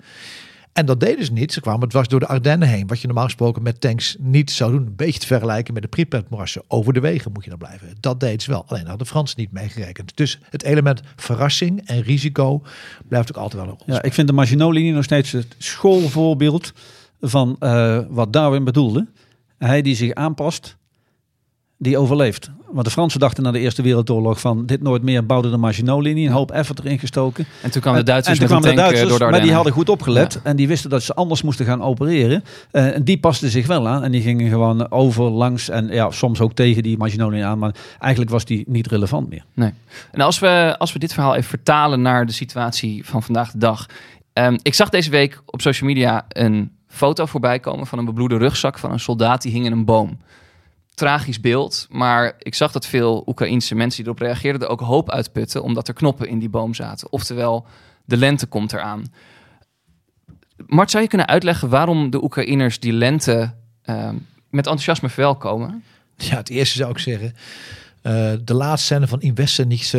[0.78, 1.54] En dat deden ze niet.
[1.54, 2.88] Ze kwamen dwars door de Ardennen heen.
[2.88, 4.86] Wat je normaal gesproken met tanks niet zou doen.
[4.86, 6.62] Een beetje te vergelijken met de Pripyat-moerassen.
[6.68, 7.96] Over de wegen moet je dan blijven.
[8.00, 8.64] Dat deed ze wel.
[8.68, 10.18] Alleen hadden de Fransen niet meegerekend.
[10.18, 12.62] Dus het element verrassing en risico
[13.08, 16.74] blijft ook altijd wel een rol Ja, ik vind de Maginot-linie nog steeds het schoolvoorbeeld
[17.22, 19.08] van eh, wat Darwin bedoelde.
[19.58, 20.78] Hij die zich aanpast,
[21.78, 22.50] die overleeft.
[22.72, 26.28] Want de Fransen dachten na de Eerste Wereldoorlog van dit nooit meer, bouwden de Maginot-linie,
[26.28, 27.46] een hoop effort erin gestoken.
[27.62, 29.54] En toen kwamen de Duitsers en toen kwamen de eh, Duitsers, door de maar die
[29.54, 32.44] hadden goed opgelet en die wisten dat ze anders moesten gaan opereren.
[32.72, 36.12] Eh, en die pasten zich wel aan en die gingen gewoon over, langs en ja,
[36.12, 37.60] soms ook tegen die Maginot-linie aan.
[37.60, 39.44] Maar eigenlijk was die niet relevant meer.
[39.54, 39.74] Nee.
[40.12, 43.58] En als we, als we dit verhaal even vertalen naar de situatie van vandaag de
[43.58, 43.86] dag.
[44.34, 48.38] Ehm, ik zag deze week op social media een foto voorbij komen van een bebloede
[48.38, 50.18] rugzak van een soldaat die hing in een boom.
[50.98, 55.12] Tragisch beeld, maar ik zag dat veel Oekraïense mensen die erop reageerden er ook hoop
[55.12, 57.12] uitputten omdat er knoppen in die boom zaten.
[57.12, 57.66] Oftewel,
[58.06, 59.04] de lente komt eraan.
[60.66, 64.16] Mart, zou je kunnen uitleggen waarom de Oekraïners die lente ehm,
[64.50, 65.84] met enthousiasme verwelkomen?
[66.16, 67.34] Ja, het eerste zou ik zeggen.
[68.02, 69.94] eh, de laatste scène van In Westen niets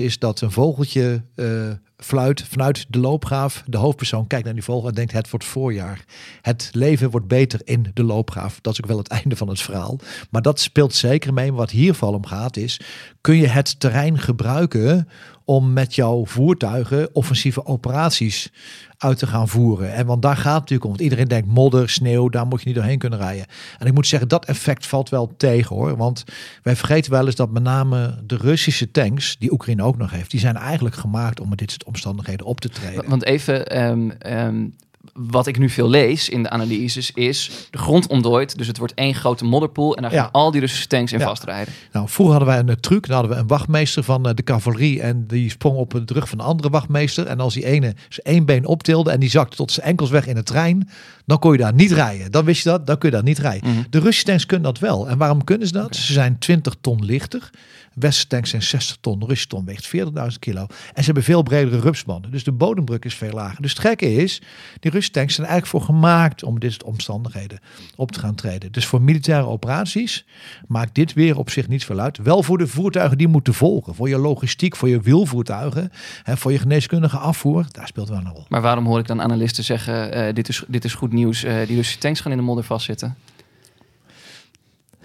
[0.00, 1.70] is dat een vogeltje eh,
[2.02, 3.62] fluit vanuit de loopgraaf.
[3.66, 6.04] De hoofdpersoon kijkt naar die vogel en denkt het wordt voorjaar.
[6.40, 8.58] Het leven wordt beter in de loopgraaf.
[8.60, 9.98] Dat is ook wel het einde van het verhaal.
[10.30, 11.52] Maar dat speelt zeker mee.
[11.52, 12.80] Wat hier vooral om gaat is,
[13.20, 15.08] kun je het terrein gebruiken
[15.44, 18.50] om met jouw voertuigen offensieve operaties
[18.98, 19.92] uit te gaan voeren.
[19.92, 20.90] En want daar gaat natuurlijk om.
[20.90, 23.46] Want iedereen denkt modder, sneeuw, daar moet je niet doorheen kunnen rijden.
[23.78, 25.96] En ik moet zeggen, dat effect valt wel tegen hoor.
[25.96, 26.24] Want
[26.62, 30.30] wij vergeten wel eens dat met name de Russische tanks, die Oekraïne ook nog heeft,
[30.30, 33.08] die zijn eigenlijk gemaakt om dit soort omstandigheden op te treden.
[33.08, 34.74] Want even, um, um,
[35.12, 38.58] wat ik nu veel lees in de analyses is de grond ontdooit.
[38.58, 40.28] Dus het wordt één grote modderpoel en daar gaan ja.
[40.32, 41.24] al die Russische tanks in ja.
[41.24, 41.74] vastrijden.
[41.92, 43.06] Nou, vroeger hadden wij een truc.
[43.06, 46.38] Dan hadden we een wachtmeester van de cavalerie en die sprong op de rug van
[46.38, 47.26] een andere wachtmeester.
[47.26, 50.26] En als die ene zijn één been optilde en die zakte tot zijn enkels weg
[50.26, 50.88] in de trein,
[51.26, 52.30] dan kon je daar niet rijden.
[52.30, 53.68] Dan wist je dat, dan kun je daar niet rijden.
[53.68, 53.86] Mm -hmm.
[53.90, 55.08] De Russische tanks kunnen dat wel.
[55.08, 55.84] En waarom kunnen ze dat?
[55.84, 56.00] Okay.
[56.00, 57.50] Ze zijn 20 ton lichter.
[57.94, 60.60] Westerse tanks zijn 60 ton, ton weegt 40.000 kilo.
[60.60, 62.30] En ze hebben veel bredere rupsbanden.
[62.30, 63.62] Dus de bodemdruk is veel lager.
[63.62, 64.42] Dus het gekke is,
[64.80, 67.58] die Russische tanks zijn eigenlijk voor gemaakt om dit soort omstandigheden
[67.96, 68.72] op te gaan treden.
[68.72, 70.24] Dus voor militaire operaties
[70.66, 72.18] maakt dit weer op zich niet veel uit.
[72.18, 73.94] Wel voor de voertuigen die moeten volgen.
[73.94, 77.66] Voor je logistiek, voor je wielvoertuigen, hè, voor je geneeskundige afvoer.
[77.70, 78.44] Daar speelt wel een rol.
[78.48, 81.44] Maar waarom hoor ik dan analisten zeggen, uh, dit, is, dit is goed nieuws.
[81.44, 83.16] Uh, die Russische tanks gaan in de modder vastzitten?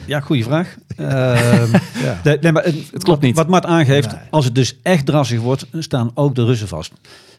[0.05, 0.77] Ja, goede vraag.
[0.99, 1.07] Uh,
[2.05, 2.19] ja.
[2.23, 3.35] de, nee, maar het, het, klopt niet.
[3.35, 4.21] Wat Mart aangeeft, nee.
[4.29, 6.93] als het dus echt drassig wordt, staan ook de Russen vast.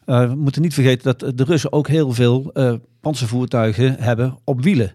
[0.07, 4.63] Uh, we moeten niet vergeten dat de Russen ook heel veel uh, panzervoertuigen hebben op
[4.63, 4.95] wielen.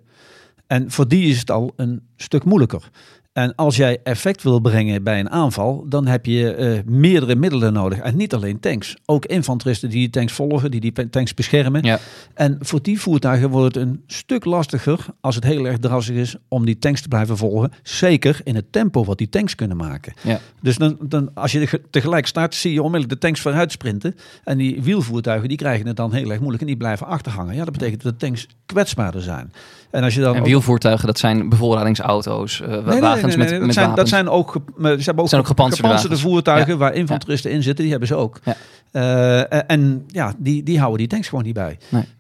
[0.68, 2.90] En voor die is het al een stuk moeilijker.
[3.34, 7.74] En als jij effect wil brengen bij een aanval, dan heb je uh, meerdere middelen
[7.74, 8.00] nodig.
[8.00, 8.96] En niet alleen tanks.
[9.06, 11.84] Ook infanteristen die die tanks volgen, die die tanks beschermen.
[11.84, 12.00] Ja.
[12.34, 16.36] En voor die voertuigen wordt het een stuk lastiger, als het heel erg drassig is,
[16.48, 17.72] om die tanks te blijven volgen.
[17.84, 20.14] Zeker in het tempo wat die tanks kunnen maken.
[20.22, 20.40] Ja.
[20.62, 24.16] Dus dan, dan, als je tegelijk start, zie je onmiddellijk de tanks vooruit sprinten.
[24.44, 27.56] En die wielvoertuigen, die krijgen het dan heel erg moeilijk en die blijven achterhangen.
[27.56, 29.52] Ja, dat betekent dat de tanks kwetsbaarder zijn.
[29.94, 33.60] En, als je dan en wielvoertuigen, dat zijn bevoorradingsauto's, uh, nee, wagens wagens met, dat,
[33.60, 33.96] met zijn, wapens.
[33.96, 36.78] dat zijn ook, ze hebben ook, Zijn ook gepantserde voertuigen Ja.
[36.78, 37.82] waar infanteristen in zitten.
[37.82, 38.40] Die hebben ze ook.
[38.44, 38.56] Ja.
[38.92, 41.78] Eh, en ja, die, die houden die tanks gewoon niet bij.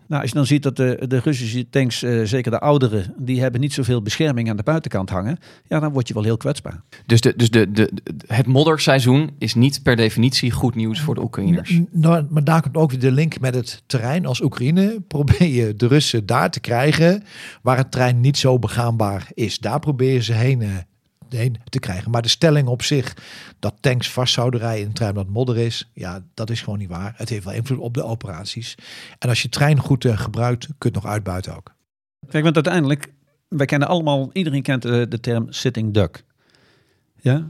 [0.08, 3.42] Nou, als je dan ziet dat de, de Russische tanks, eh, zeker de oudere, die
[3.42, 5.38] hebben niet zoveel bescherming aan de buitenkant hangen.
[5.68, 6.82] Ja, dan word je wel heel kwetsbaar.
[7.06, 11.16] Dus, de, dus de, de, de- het modderseizoen is niet per definitie goed nieuws voor
[11.16, 11.80] de Oekraïners.
[11.92, 14.26] Nou, maar daar komt ook weer de link met het terrein.
[14.26, 17.24] Als Oekraïne probeer je de Russen daar te krijgen
[17.62, 19.60] waar het terrein niet zo begaanbaar is.
[19.60, 20.70] Daar probeer je ze heen, eh,
[21.70, 22.12] te krijgen.
[22.12, 23.16] Maar de stelling op zich
[23.60, 26.80] dat tanks vast zouden rijden in een terrein dat modder is, ja, dat is gewoon
[26.80, 27.14] niet waar.
[27.16, 28.76] Het heeft wel invloed op de operaties.
[29.20, 31.76] En als je trein goed eh, gebruikt, kun je het nog uitbuiten ook.
[32.30, 33.14] Kijk, want uiteindelijk,
[33.48, 36.24] wij kennen allemaal, iedereen kent de, de term sitting duck.
[37.22, 37.50] Ja?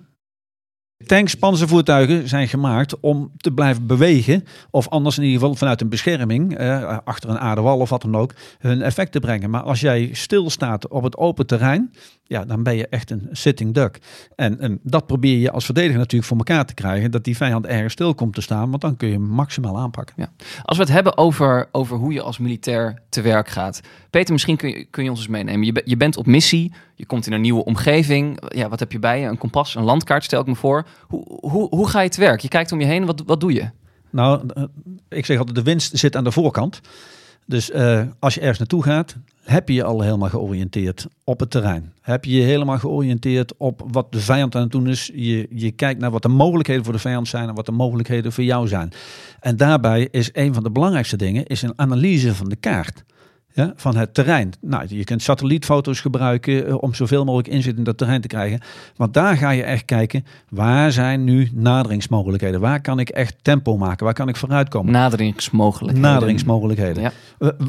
[1.05, 4.43] Tanks, panzervoertuigen zijn gemaakt om te blijven bewegen.
[4.71, 8.15] Of anders in ieder geval vanuit een bescherming, eh, achter een aardewal of wat dan
[8.15, 9.49] ook, hun effect te brengen.
[9.49, 11.93] Maar als jij stilstaat op het open terrein,
[12.23, 13.99] ja, dan ben je echt een sitting duck.
[14.35, 17.11] En, en dat probeer je als verdediger natuurlijk voor elkaar te krijgen.
[17.11, 20.29] Dat die vijand ergens stil komt te staan, want dan kun je hem maximaal aanpakken.
[20.63, 23.81] Als we het hebben over, over hoe je als militair te werk gaat.
[24.09, 25.65] Peter, misschien kun je, kun je ons eens meenemen.
[25.65, 28.43] Je, be- je bent op missie, je komt in een nieuwe omgeving.
[28.47, 29.27] Ja, wat heb je bij je?
[29.27, 30.85] Een kompas, een landkaart, stel ik me voor.
[31.07, 32.39] Hoe, hoe, hoe ga je te werk?
[32.39, 33.69] Je kijkt om je heen, wat, wat doe je?
[34.09, 34.63] Nou, eh,
[35.09, 36.81] ik zeg altijd, de winst zit aan de voorkant.
[37.45, 41.51] Dus eh, als je ergens naartoe gaat, heb je je al helemaal georiënteerd op het
[41.51, 41.93] terrein.
[42.01, 45.11] Heb je je helemaal georiënteerd op wat de vijand aan het doen is.
[45.13, 48.31] Je, je kijkt naar wat de mogelijkheden voor de vijand zijn en wat de mogelijkheden
[48.31, 48.91] voor jou zijn.
[49.39, 53.03] En daarbij is een van de belangrijkste dingen is een analyse van de kaart.
[53.55, 54.53] Ja, van het terrein.
[54.61, 58.59] Nou, je kunt satellietfoto's gebruiken eh, om zoveel mogelijk inzicht in dat terrein te krijgen.
[58.95, 62.59] Want daar ga je echt kijken, waar zijn nu naderingsmogelijkheden?
[62.59, 64.05] Waar kan ik echt tempo maken?
[64.05, 64.91] Waar kan ik vooruitkomen?
[64.91, 66.09] Naderingsmogelijkheden.
[66.11, 67.03] Naderingsmogelijkheden.
[67.03, 67.11] Ja.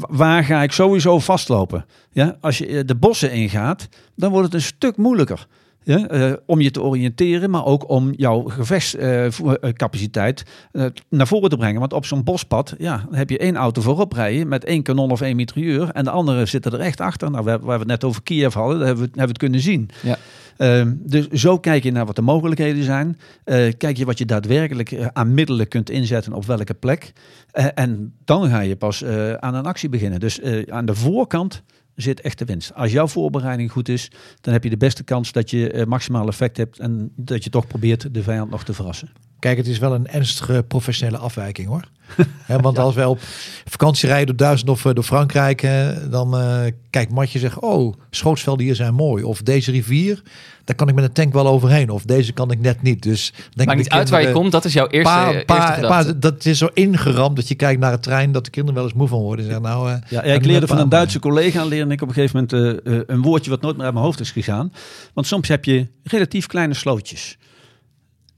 [0.09, 1.85] Waar ga ik sowieso vastlopen?
[2.11, 5.47] Ja, als je eh, de bossen ingaat, dan wordt het een stuk moeilijker.
[5.85, 11.57] Ja, eh, om je te oriënteren, maar ook om jouw gevechtscapaciteit eh, naar voren te
[11.57, 11.79] brengen.
[11.79, 15.21] Want op zo'n bospad ja, heb je één auto voorop rijden met één kanon of
[15.21, 15.89] één mitrailleur.
[15.89, 17.31] En de andere zitten er echt achter.
[17.31, 19.59] Nou, waar, we het net over Kiev hadden, daar hebben we, hebben we het kunnen
[19.59, 19.89] zien.
[20.03, 20.17] Ja.
[20.57, 23.17] Ehm, dus zo kijk je naar wat de mogelijkheden zijn.
[23.43, 27.13] Eh, kijk je wat je daadwerkelijk eh, aan middelen kunt inzetten op welke plek.
[27.55, 30.19] Eh, en dan ga je pas eh, aan een actie beginnen.
[30.19, 31.63] Dus eh, aan de voorkant
[31.95, 32.73] zit echt de winst.
[32.73, 36.27] Als jouw voorbereiding goed is, dan heb je de beste kans dat je eh, maximaal
[36.27, 39.09] effect hebt en dat je toch probeert de vijand nog te verrassen.
[39.45, 41.81] Kijk, het is wel een ernstige professionele afwijking hoor.
[42.45, 43.19] Hè, want als wij op
[43.65, 47.93] vakantie rijden door Duitsland of eh, door Frankrijk, hè, dan eh kijkt Matje zegt, oh,
[48.09, 49.23] schootsvelden hier zijn mooi.
[49.23, 50.21] Of deze rivier,
[50.63, 51.89] daar kan ik met een tank wel overheen.
[51.89, 53.03] Of deze kan ik net niet.
[53.03, 55.73] Dus denk Maakt niet uit waar je komt, dat is jouw eerste, Pa, eerste pa,
[55.73, 56.11] gedachte.
[56.11, 58.89] pa, dat is zo ingeramd dat je kijkt naar het trein dat de kinderen wel
[58.89, 59.45] eens moe van worden.
[59.45, 60.89] En zeggen, nou, eh, Ja, kan ik leerde van een.
[60.89, 62.79] Duitse collega leerde ik op een gegeven moment
[63.09, 64.73] een woordje wat nooit meer uit mijn hoofd is gegaan.
[65.13, 67.37] Want soms heb je relatief kleine slootjes.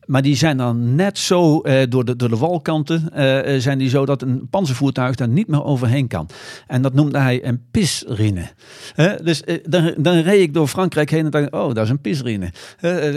[0.08, 3.78] Maar die zijn dan net zo eh, door, de, door de walkanten, eh, eh, zijn
[3.78, 6.30] die zo dat een panzervoertuig daar niet meer overheen kan.
[6.68, 8.50] En dat noemde hij een pisrine.
[8.96, 11.90] Hè, dus dan, dan reed ik door Frankrijk heen en dacht ik, oh, dat is
[11.90, 12.52] een pisrine.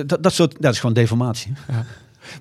[0.06, 1.52] Dat, dat, soort, dat is gewoon deformatie.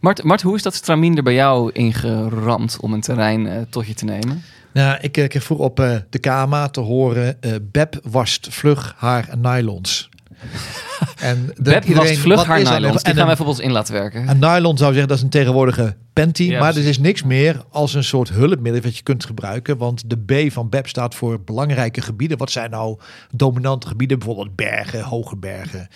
[0.01, 3.93] Mart, Mart, hoe is dat stramien er bij jou ingeramd om een terrein tot je
[3.93, 4.43] te nemen?
[4.71, 9.29] Nou, ik kreeg vroeger op eh, de KMA te horen, eh Beb wast vlug haar
[9.37, 10.08] nylons.
[11.29, 12.73] en dat Beb was iedereen, vlug wat haar nylons.
[12.81, 14.29] Die En gaan we een- even op ons in laten werken.
[14.29, 17.63] Een nylon zou zeggen dat is een tegenwoordige panty, Ja, maar er is niks meer
[17.71, 19.77] als een soort hulpmiddel wat je kunt gebruiken.
[19.77, 22.37] Want de B van BEP staat voor belangrijke gebieden.
[22.37, 22.99] Wat zijn nou
[23.35, 24.17] dominante gebieden?
[24.19, 25.87] Bijvoorbeeld bergen, hoge bergen.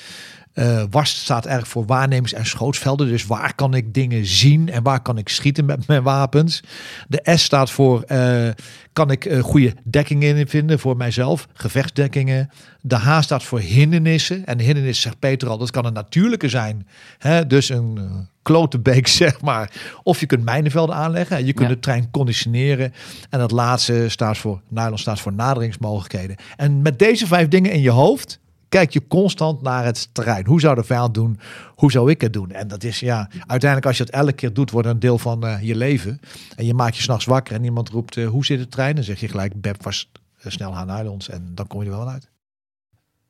[0.90, 3.08] WAST staat eigenlijk voor waarnemers- en schootsvelden.
[3.08, 6.64] Dus waar kan ik dingen zien en waar kan ik schieten met mijn wapens?
[7.08, 8.50] De S staat voor eh,
[8.94, 12.50] kan ik eh, goede dekkingen in vinden voor mijzelf, gevechtsdekkingen.
[12.82, 14.46] De H staat voor hindernissen.
[14.46, 16.88] En hindernis zegt Peter al, dat kan een natuurlijke zijn.
[17.18, 17.48] Hè?
[17.48, 19.72] Dus een eh, klote beek, zeg maar.
[20.04, 21.38] Of je kunt mijnenvelden aanleggen.
[21.38, 21.74] En je kunt Ja.
[21.74, 22.94] de trein conditioneren.
[23.30, 26.36] En dat laatste staat voor, nylon staat voor naderingsmogelijkheden.
[26.56, 28.40] En met deze vijf dingen in je hoofd
[28.74, 30.46] kijk je constant naar het terrein.
[30.46, 31.40] Hoe zou de vijand doen?
[31.76, 32.52] Hoe zou ik het doen?
[32.52, 35.18] En dat is ja, uiteindelijk als je het elke keer doet, wordt het een deel
[35.18, 36.20] van eh, je leven.
[36.56, 38.96] En je maakt je s'nachts wakker en iemand roept, eh, hoe zit het trein?
[38.96, 41.30] Dan zeg je gelijk, Beb was eh, snel aan nylons.
[41.30, 42.30] En dan kom je er wel uit.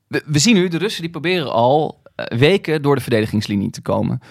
[0.07, 4.21] We, we zien nu, de Russen die proberen al weken door de verdedigingslinie te komen.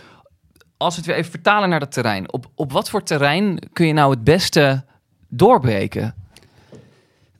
[0.77, 2.33] Als we het weer even vertalen naar dat terrein.
[2.33, 4.85] Op, op wat voor terrein kun je nou het beste
[5.29, 6.15] doorbreken?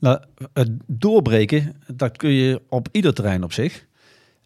[0.03, 0.19] Nou,
[0.53, 3.85] het doorbreken, dat kun je op ieder terrein op zich.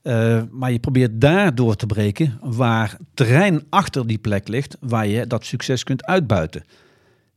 [0.01, 5.07] Eh, maar je probeert daar door te breken waar terrein achter die plek ligt, waar
[5.07, 6.63] je dat succes kunt uitbuiten.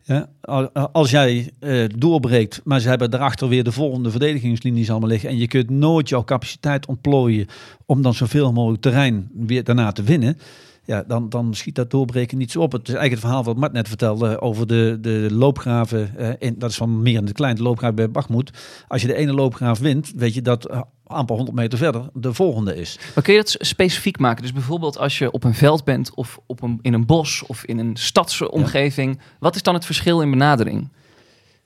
[0.03, 5.09] Ja, al- als jij eh, doorbreekt, maar ze hebben daarachter weer de volgende verdedigingslinies allemaal
[5.09, 5.29] liggen.
[5.29, 7.47] En je kunt nooit jouw capaciteit ontplooien
[7.87, 10.39] om dan zoveel mogelijk terrein weer daarna te winnen.
[10.85, 12.73] Ja, dan, dan schiet dat doorbreken niet zo op.
[12.73, 16.17] Het is eigenlijk het verhaal wat Mart net vertelde over de, de loopgraven.
[16.17, 18.51] eh, in, dat is van meer in de kleine loopgraaf bij Bachmoed.
[18.89, 22.35] Als je de ene loopgraaf wint, weet je dat eh, amper 100 meter verder de
[22.35, 22.99] volgende is.
[23.15, 24.43] Maar kun je dat specifiek maken?
[24.43, 27.65] Dus bijvoorbeeld als je op een veld bent of op een, in een bos of
[27.65, 29.21] in een stadsomgeving.
[29.39, 30.89] Wat is dan het verschil in benadering?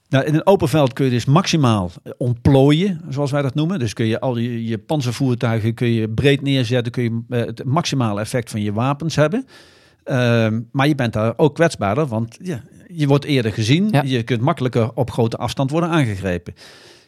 [0.08, 3.78] Nou, in een open veld kun je dus maximaal eh, ontplooien, zoals wij dat noemen.
[3.78, 7.64] Dus kun je al je, je panzervoertuigen kun je breed neerzetten, kun je eh, het
[7.64, 9.46] maximale effect van je wapens hebben.
[10.04, 13.88] Ehm, maar je bent daar ook kwetsbaarder, want ja, je wordt eerder gezien.
[13.90, 14.02] Ja.
[14.04, 16.54] Je kunt makkelijker op grote afstand worden aangegrepen.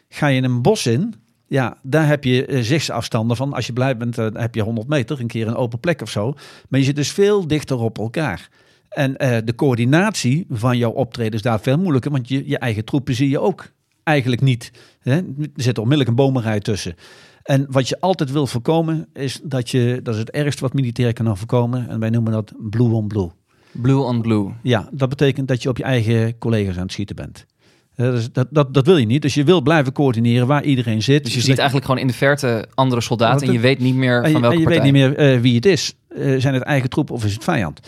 [0.09, 1.15] Ga je in een bos in,
[1.47, 3.53] ja, daar heb je eh, zichtsafstanden van.
[3.53, 6.11] Als je blij bent, dan heb je 100 meter, een keer een open plek of
[6.11, 6.35] zo.
[6.69, 8.49] Maar je zit dus veel dichter op elkaar.
[8.97, 12.85] En eh, de coördinatie van jouw optreden is daar veel moeilijker, want je, je eigen
[12.85, 14.71] troepen zie je ook eigenlijk niet.
[15.01, 15.13] Hè?
[15.13, 16.95] Er zit onmiddellijk een bomenrij tussen.
[17.43, 21.13] En wat je altijd wil voorkomen, is dat je, dat is het ergste wat militair
[21.13, 23.31] kan voorkomen, en wij noemen dat blue on blue.
[23.71, 24.53] Blue on blue.
[24.63, 27.47] Ja, dat betekent dat je op je eigen collega's aan het schieten bent.
[27.95, 29.23] Dus dat, dat, dat wil je niet.
[29.23, 31.25] Dus je wil blijven coördineren waar iedereen zit.
[31.25, 34.21] Dus je ziet eigenlijk gewoon in de verte andere soldaten en je weet niet meer
[34.23, 34.93] van je, welke en je weet partij.
[34.93, 35.95] niet meer eh, wie het is.
[36.09, 37.81] Eh, zijn het eigen troepen of is het vijand?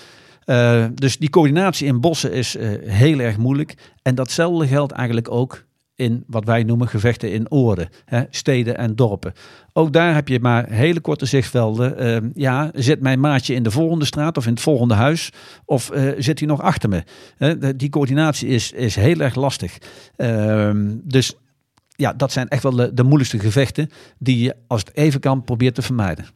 [0.48, 3.74] Eh, dus die coördinatie in bossen is eh, heel erg moeilijk.
[4.02, 8.96] En datzelfde geldt eigenlijk ook in wat wij noemen gevechten in oorden, hè, steden en
[8.96, 9.32] dorpen.
[9.72, 11.98] Ook daar heb je maar hele korte zichtvelden.
[11.98, 15.32] Eh, ja, zit mijn maatje in de volgende straat of in het volgende huis?
[15.64, 17.02] Of eh, zit hij nog achter me?
[17.76, 19.78] Die coördinatie is, is heel erg lastig.
[20.16, 21.34] Ehm, dus
[21.88, 25.44] ja, dat zijn echt wel de, de moeilijkste gevechten die je als het even kan
[25.44, 26.26] probeert te vermijden.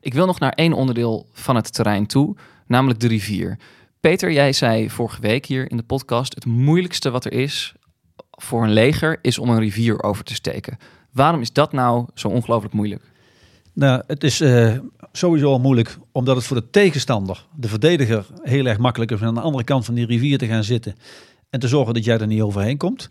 [0.00, 2.36] Ik wil nog naar één onderdeel van het terrein toe,
[2.68, 3.58] namelijk de rivier.
[4.00, 7.74] Peter, jij zei vorige week hier in de podcast: het moeilijkste wat er is
[8.30, 10.76] voor een leger is om een rivier over te steken.
[11.12, 13.02] Waarom is dat nou zo ongelooflijk moeilijk?
[13.72, 14.78] Nou, het is eh,
[15.12, 19.26] sowieso al moeilijk omdat het voor de tegenstander, de verdediger, heel erg makkelijk is om
[19.26, 20.96] aan de andere kant van die rivier te gaan zitten
[21.50, 23.10] en te zorgen dat jij er niet overheen komt.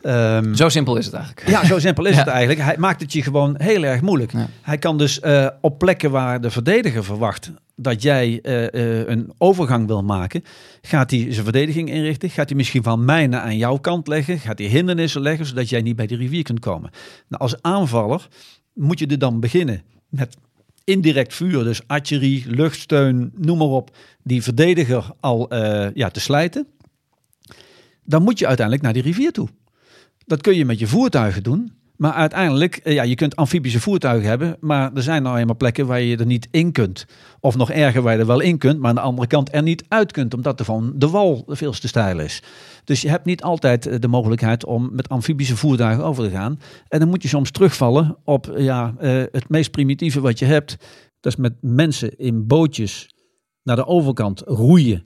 [0.00, 1.48] Ehm, Zo simpel is het eigenlijk.
[1.48, 2.18] ja, zo simpel is Ja.
[2.18, 2.60] het eigenlijk.
[2.60, 4.32] Hij maakt het je gewoon heel erg moeilijk.
[4.32, 4.48] Ja.
[4.62, 8.66] Hij kan dus eh, op plekken waar de verdediger verwacht dat jij eh,
[9.00, 10.42] eh, een overgang wil maken,
[10.82, 12.30] gaat hij zijn verdediging inrichten.
[12.30, 14.38] Gaat hij misschien van mijnen aan jouw kant leggen.
[14.38, 16.90] Gaat hij hindernissen leggen, zodat jij niet bij de rivier kunt komen.
[17.28, 18.28] Nou, als aanvaller
[18.74, 20.36] moet je er dan beginnen met
[20.84, 25.54] indirect vuur, dus artillerie, luchtsteun, noem maar op, die verdediger al
[25.94, 26.66] ja, te slijten.
[28.04, 29.48] Dan moet je uiteindelijk naar die rivier toe.
[30.28, 31.72] Dat kun je met je voertuigen doen.
[31.96, 35.86] Maar uiteindelijk, eh, ja, je kunt amfibische voertuigen hebben, maar er zijn nou eenmaal plekken
[35.86, 37.06] waar je er niet in kunt.
[37.40, 39.62] Of nog erger, waar je er wel in kunt, maar aan de andere kant er
[39.62, 42.42] niet uit kunt, omdat er van de wal veel te steil is.
[42.84, 46.60] Dus je hebt niet altijd eh, de mogelijkheid om met amfibische voertuigen over te gaan.
[46.88, 50.76] En dan moet je soms terugvallen op ja, eh, het meest primitieve wat je hebt.
[51.20, 53.14] Dat is met mensen in bootjes
[53.62, 55.04] naar de overkant roeien.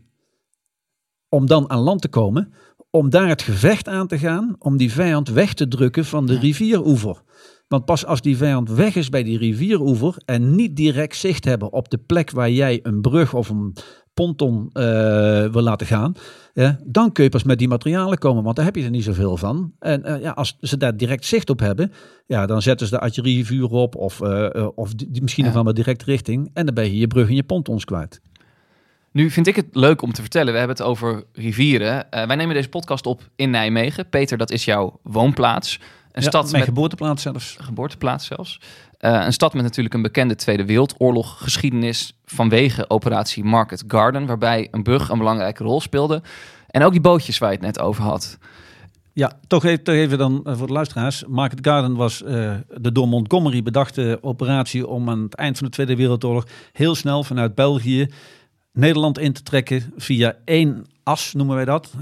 [1.28, 2.52] Om dan aan land te komen.
[2.94, 4.56] Om daar het gevecht aan te gaan.
[4.58, 7.22] Om die vijand weg te drukken van de rivieroever.
[7.68, 10.14] Want pas als die vijand weg is bij die rivieroever.
[10.24, 13.76] En niet direct zicht hebben op de plek waar jij een brug of een
[14.14, 14.82] ponton eh,
[15.46, 16.12] wil laten gaan.
[16.54, 19.04] Ja, dan kun je pas met die materialen komen, want daar heb je er niet
[19.04, 19.72] zoveel van.
[19.78, 21.92] En eh, ja, als ze daar direct zicht op hebben,
[22.26, 25.48] ja, dan zetten ze de artillerievuur op of, eh, of die, die misschien Ja.
[25.48, 26.50] nog wel maar direct richting.
[26.52, 28.20] En dan ben je je brug en je pontons kwijt.
[29.12, 30.52] Nu vind ik het leuk om te vertellen.
[30.52, 32.10] We hebben het over rivieren.
[32.10, 34.08] Eh, wij nemen deze podcast op in Nijmegen.
[34.08, 35.78] Peter, dat is jouw woonplaats.
[36.12, 37.56] Een Ja, stad mijn met geboorteplaats zelfs.
[37.60, 38.60] geboorteplaats zelfs.
[38.98, 44.68] Eh, een stad met natuurlijk een bekende Tweede Wereldoorlog geschiedenis vanwege operatie Market Garden, waarbij
[44.70, 46.22] een brug een belangrijke rol speelde.
[46.70, 48.38] En ook die bootjes waar je het net over had.
[49.12, 51.24] Ja, toch even, toch even dan eh, voor de luisteraars.
[51.28, 55.96] Market Garden was de door Montgomery bedachte operatie om aan het eind van de Tweede
[55.96, 58.08] Wereldoorlog heel snel vanuit België
[58.72, 61.92] Nederland in te trekken via één as, noemen wij dat.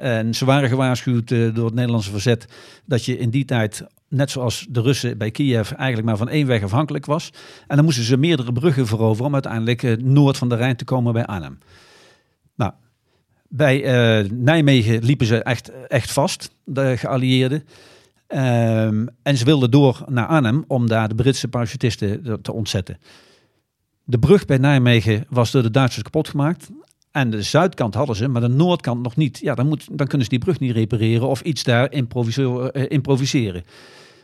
[0.00, 2.46] En ze waren gewaarschuwd eh, door het Nederlandse verzet
[2.84, 6.46] dat je in die tijd, net zoals de Russen bij Kiev, eigenlijk maar van één
[6.46, 7.32] weg afhankelijk was.
[7.66, 10.84] En dan moesten ze meerdere bruggen veroveren om uiteindelijk eh, noord van de Rijn te
[10.84, 11.58] komen bij Arnhem.
[12.54, 12.72] Nou,
[13.48, 17.64] bij eh, Nijmegen liepen ze echt, echt vast, de geallieerden.
[18.26, 22.98] Ehm, en ze wilden door naar Arnhem om daar de Britse parachutisten te ontzetten.
[24.10, 26.70] De brug bij Nijmegen was door de Duitsers kapot gemaakt.
[27.10, 29.38] En de zuidkant hadden ze, maar de noordkant nog niet.
[29.38, 33.64] Ja, dan, moet, dan kunnen ze die brug niet repareren of iets daar eh, improviseren.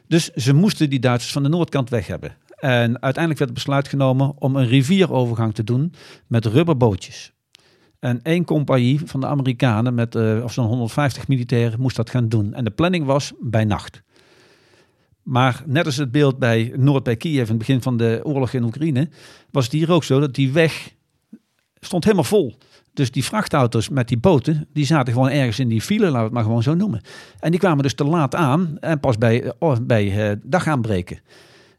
[0.07, 2.37] Dus ze moesten die Duitsers van de noordkant weg hebben.
[2.57, 5.93] En uiteindelijk werd het besluit genomen om een rivierovergang te doen
[6.27, 7.33] met rubberbootjes.
[7.99, 12.29] En één compagnie van de Amerikanen met uh, of zo'n 150 militairen moest dat gaan
[12.29, 12.55] doen.
[12.55, 14.03] En de planning was bij nacht.
[15.25, 18.53] Maar net als het beeld bij Noord bij Kiev in het begin van de oorlog
[18.53, 19.09] in Oekraïne,
[19.51, 20.95] was het hier ook zo dat die weg
[21.81, 22.59] stond helemaal vol.
[22.93, 26.25] Dus die vrachtauto's met die boten, die zaten gewoon ergens in die file, laten we
[26.25, 27.01] het maar gewoon zo noemen.
[27.41, 31.19] En die kwamen dus te laat aan en pas bij, uh, bij uh, dagaanbreken.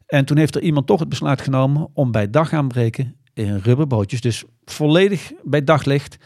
[0.06, 4.44] En toen heeft er iemand toch het besluit genomen om bij dagaanbreken in rubberbootjes, dus
[4.64, 6.16] volledig bij daglicht,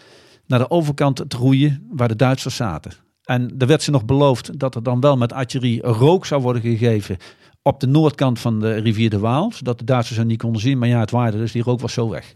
[0.46, 2.92] naar de overkant te roeien waar de Duitsers zaten.
[3.30, 6.62] En er werd ze nog beloofd dat er dan wel met artillerie rook zou worden
[6.62, 7.16] gegeven
[7.62, 10.78] op de noordkant van de rivier de Waal, zodat de Duitsers er niet konden zien.
[10.78, 12.34] Maar ja, het waarde, dus die rook was zo weg.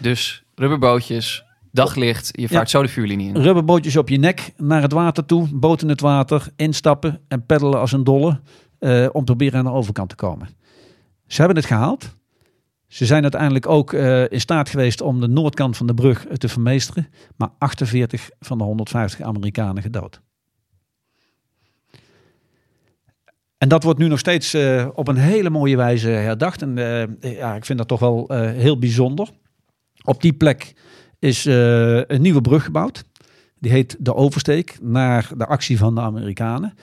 [0.00, 3.36] Dus rubberbootjes, daglicht, je vaart zo de vuurlinie in.
[3.42, 7.80] Rubberbootjes op je nek, naar het water toe, boot in het water, instappen en peddelen
[7.80, 8.40] als een dolle
[8.80, 10.48] uh, om proberen aan de overkant te komen.
[11.26, 12.16] Ze hebben het gehaald.
[12.86, 16.48] Ze zijn uiteindelijk ook uh, in staat geweest om de noordkant van de brug te
[16.48, 20.20] vermeesteren, maar 48 van de 150 Amerikanen gedood.
[23.58, 26.62] En dat wordt nu nog steeds uh, op een hele mooie wijze herdacht.
[26.62, 29.30] En uh, ja, ik vind dat toch wel uh, heel bijzonder.
[30.04, 30.74] Op die plek
[31.18, 33.04] is een nieuwe brug gebouwd.
[33.58, 36.74] Die heet de Oversteek, naar de actie van de Amerikanen.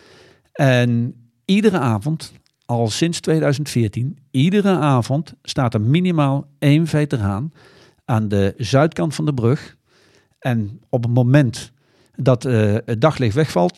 [0.51, 1.15] En
[1.45, 2.33] iedere avond,
[2.65, 7.53] al sinds 2014, iedere avond staat er minimaal één veteraan
[8.05, 9.77] aan de zuidkant van de brug.
[10.39, 11.71] En op het moment
[12.15, 13.77] dat het daglicht wegvalt,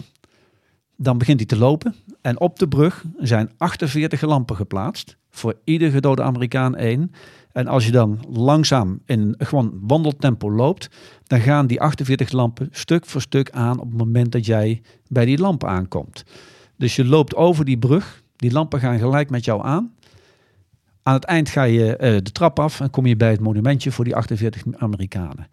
[0.95, 1.95] dan begint hij te lopen.
[2.27, 5.17] En op de brug zijn 48 lampen geplaatst.
[5.29, 7.11] Voor ieder gedode Amerikaan één.
[7.51, 10.89] En als je dan langzaam in gewoon wandeltempo loopt,
[11.23, 15.25] dan gaan die 48 lampen stuk voor stuk aan op het moment dat jij bij
[15.25, 16.23] die lamp aankomt.
[16.77, 19.93] Dus je loopt over die brug, die lampen gaan gelijk met jou aan.
[21.03, 23.91] Aan het eind ga je uh, de trap af en kom je bij het monumentje
[23.91, 25.47] voor die 48 Amerikanen.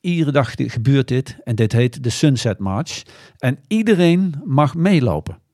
[0.00, 3.02] Iedere dag gebeurt dit en dit heet de Sunset March.
[3.38, 5.44] En iedereen mag meelopen.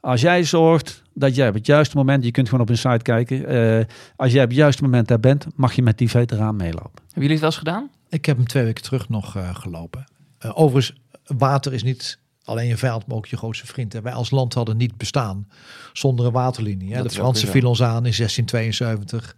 [0.00, 3.02] Als jij zorgt dat jij op het juiste moment, je kunt gewoon op een site
[3.02, 3.84] kijken, uh,
[4.16, 6.90] als jij op het juiste moment daar bent, mag je met die veteraan meelopen.
[6.94, 7.90] Hebben jullie het wel eens gedaan?
[8.08, 10.04] Ik heb hem twee weken terug nog uh, gelopen.
[10.44, 13.94] Uh, overigens, water is niet alleen je vijand, maar ook je grootste vriend.
[13.94, 15.48] En wij als land hadden niet bestaan
[15.92, 16.94] zonder een waterlinie.
[16.94, 17.02] Hè.
[17.02, 19.36] De Fransen vielen ons aan in 1672.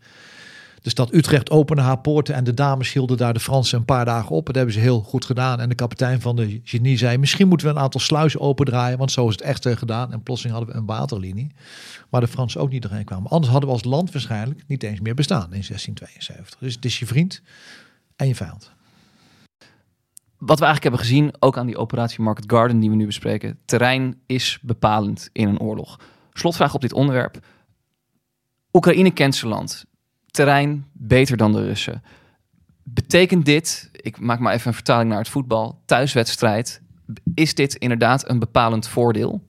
[0.82, 4.04] De stad Utrecht opende haar poorten en de dames hielden daar de Fransen een paar
[4.04, 4.46] dagen op.
[4.46, 5.60] Dat hebben ze heel goed gedaan.
[5.60, 9.12] En de kapitein van de genie zei, misschien moeten we een aantal sluizen opendraaien, want
[9.12, 10.12] zo is het echt gedaan.
[10.12, 11.54] En plotseling hadden we een waterlinie,
[12.08, 13.30] waar de Fransen ook niet doorheen kwamen.
[13.30, 16.58] Anders hadden we als land waarschijnlijk niet eens meer bestaan in 1672.
[16.58, 17.42] Dus het is je vriend
[18.16, 18.70] en je vijand.
[20.38, 23.58] Wat we eigenlijk hebben gezien, ook aan die operatie Market Garden die we nu bespreken,
[23.64, 26.00] terrein is bepalend in een oorlog.
[26.32, 27.38] Slotvraag op dit onderwerp.
[28.72, 29.84] Oekraïne kent zijn land
[30.32, 32.02] terrein beter dan de Russen.
[32.82, 36.80] Betekent dit, ik maak maar even een vertaling naar het voetbal, thuiswedstrijd,
[37.34, 39.42] is dit inderdaad een bepalend voordeel?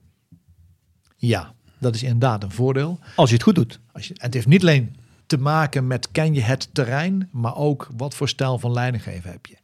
[1.16, 2.98] Ja, dat is inderdaad een voordeel.
[3.16, 3.80] Als je het goed doet.
[3.92, 7.88] Als je, het heeft niet alleen te maken met ken je het terrein, maar ook
[7.96, 9.56] wat voor stijl van leidinggeven heb je.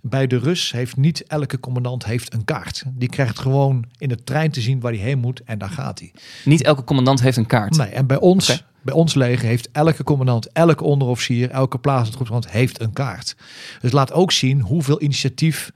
[0.00, 2.84] Bij de Rus heeft niet elke commandant heeft een kaart.
[2.88, 5.98] Die krijgt gewoon in de trein te zien waar hij heen moet en daar gaat
[5.98, 6.12] hij.
[6.44, 7.76] Niet elke commandant heeft een kaart?
[7.76, 8.62] Nee, en bij ons okay.
[8.82, 13.36] Bij ons leger heeft elke commandant, elke onderofficier, elke plaatselijke heeft een kaart.
[13.80, 15.72] Dus laat ook zien hoeveel initiatief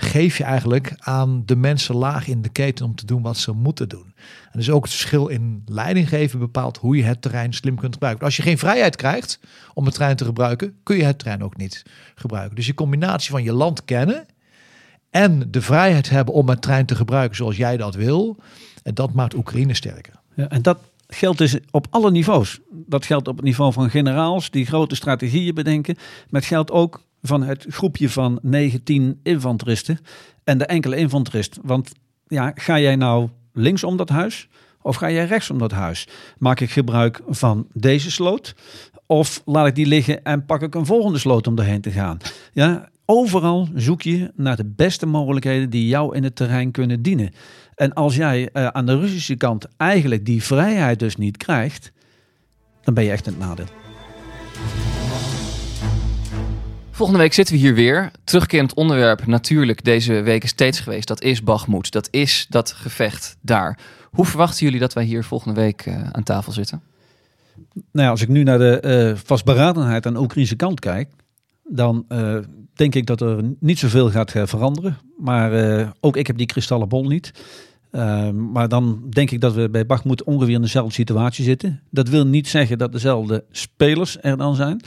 [0.00, 3.52] geef je eigenlijk aan de mensen laag in de keten om te doen wat ze
[3.52, 4.14] moeten doen.
[4.52, 7.92] En dus ook het verschil in leiding geven bepaalt hoe je het terrein slim kunt
[7.92, 8.24] gebruiken.
[8.24, 9.40] Als je geen vrijheid krijgt
[9.74, 11.82] om het terrein te gebruiken, kun je het terrein ook niet
[12.14, 12.56] gebruiken.
[12.56, 14.26] Dus je combinatie van je land kennen
[15.10, 18.36] en de vrijheid hebben om het terrein te gebruiken zoals jij dat wil,
[18.82, 20.14] en dat maakt Oekraïne sterker.
[20.34, 20.78] Ja, en dat
[21.08, 22.60] geldt dus op alle niveaus.
[22.70, 25.94] Dat geldt op het niveau van generaals die grote strategieën bedenken.
[25.96, 29.98] Maar het geldt ook van het groepje van 19 infanteristen
[30.44, 31.58] en de enkele infanterist.
[31.62, 31.92] Want
[32.26, 34.48] ja, ga jij nou links om dat huis
[34.82, 36.08] of ga jij rechts om dat huis?
[36.38, 38.54] Maak ik gebruik van deze sloot
[39.06, 42.18] of laat ik die liggen en pak ik een volgende sloot om erheen te gaan?
[42.52, 47.30] Ja, overal zoek je naar de beste mogelijkheden die jou in het terrein kunnen dienen.
[47.78, 51.92] En als jij uh, aan de Russische kant eigenlijk die vrijheid dus niet krijgt,
[52.82, 53.66] dan ben je echt in het nadeel.
[56.90, 58.10] Volgende week zitten we hier weer.
[58.24, 61.08] Terugkerend onderwerp natuurlijk deze week is steeds geweest.
[61.08, 61.90] Dat is Bagmoed.
[61.92, 63.78] Dat is dat gevecht daar.
[64.10, 66.82] Hoe verwachten jullie dat wij hier volgende week uh, aan tafel zitten?
[67.72, 68.82] Nou ja, als ik nu naar de
[69.14, 71.08] uh, vastberadenheid aan de Oekraïnse kant kijk,
[71.64, 72.38] dan uh,
[72.74, 74.98] denk ik dat er niet zoveel gaat veranderen.
[75.18, 77.32] Maar ook ik heb die kristallen bol niet.
[77.92, 81.80] Uh, maar dan denk ik dat we bij Bachmoed ongeveer in dezelfde situatie zitten.
[81.90, 84.80] Dat wil niet zeggen dat dezelfde spelers er dan zijn.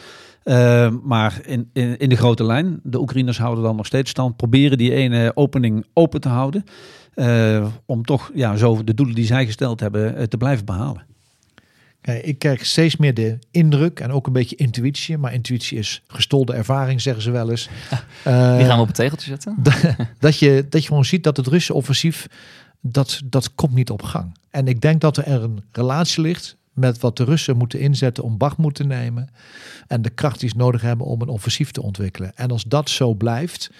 [0.43, 4.35] Uh, maar in, in, in, de grote lijn, de Oekraïners houden dan nog steeds stand.
[4.35, 6.63] Proberen die ene opening open te houden.
[7.15, 11.05] Uh, om toch ja, zo de doelen die zij gesteld hebben uh, te blijven behalen.
[12.01, 15.17] Kijk, ik krijg steeds meer de indruk en ook een beetje intuïtie.
[15.17, 17.69] Maar intuïtie is gestolde ervaring, zeggen ze wel eens.
[18.23, 19.57] Ja, die gaan we op het tegeltje zetten.
[20.19, 22.27] Dat je, dat je gewoon ziet dat het Russische offensief,
[22.81, 24.37] dat, dat komt niet op gang.
[24.49, 28.37] En ik denk dat er een relatie ligt met wat de Russen moeten inzetten om
[28.37, 29.29] Bakhmut te nemen.
[29.87, 32.35] En de kracht die ze nodig hebben om een offensief te ontwikkelen.
[32.35, 33.71] En als dat zo blijft,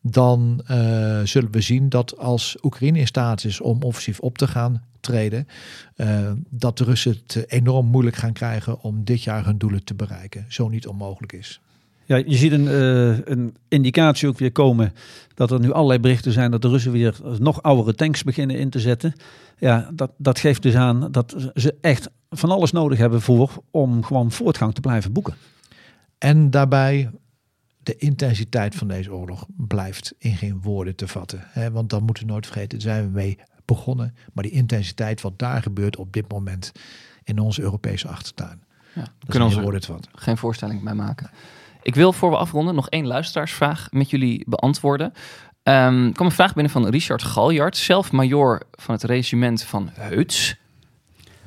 [0.00, 4.46] dan uh, zullen we zien dat als Oekraïne in staat is om offensief op te
[4.46, 5.48] gaan treden,
[5.96, 9.94] uh, dat de Russen het enorm moeilijk gaan krijgen om dit jaar hun doelen te
[9.94, 10.44] bereiken.
[10.48, 11.60] Zo niet onmogelijk is.
[12.04, 14.92] Ja, je ziet een, uh, een indicatie ook weer komen
[15.34, 18.70] dat er nu allerlei berichten zijn dat de Russen weer nog oudere tanks beginnen in
[18.70, 19.12] te zetten.
[19.58, 24.04] Ja, dat, dat geeft dus aan dat ze echt van alles nodig hebben voor om
[24.04, 25.34] gewoon voortgang te blijven boeken.
[26.18, 27.10] En daarbij
[27.82, 31.40] de intensiteit van deze oorlog blijft in geen woorden te vatten.
[31.42, 31.70] Hè?
[31.70, 34.14] Want dan moeten we nooit vergeten, daar zijn we mee begonnen.
[34.32, 36.72] Maar die intensiteit wat daar gebeurt op dit moment
[37.24, 38.62] in onze Europese achtertuin.
[38.94, 40.10] Ja, kunnen we woorden te vatten.
[40.14, 41.30] geen voorstelling bij maken.
[41.84, 45.06] Ik wil voor we afronden nog één luisteraarsvraag met jullie beantwoorden.
[45.62, 49.90] Um, er kwam een vraag binnen van Richard Galjard, zelf major van het regiment van
[49.92, 50.56] Heuts.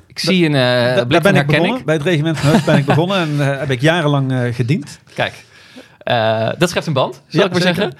[0.06, 1.84] Ik zie een uh, blik ben ik begonnen.
[1.84, 4.98] Bij het regiment van Heuts ben ik begonnen en uh, heb ik jarenlang uh, gediend.
[5.14, 5.44] Kijk,
[6.58, 7.92] dat schept een band, zal ja, ik maar zeker.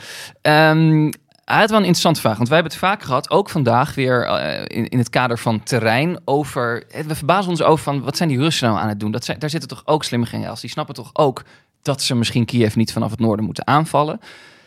[0.42, 0.78] zeggen.
[0.78, 1.12] Um,
[1.44, 4.26] hij had wel een interessante vraag, want wij hebben het vaak gehad, ook vandaag weer
[4.70, 6.84] in, in het kader van terrein, over.
[7.06, 9.10] We verbazen ons over van wat zijn die Russen nou aan het doen?
[9.10, 10.60] Dat zijn, daar zitten toch ook slimme generaals.
[10.60, 11.42] Die snappen toch ook
[11.88, 14.20] dat ze misschien Kiev niet vanaf het noorden moeten aanvallen.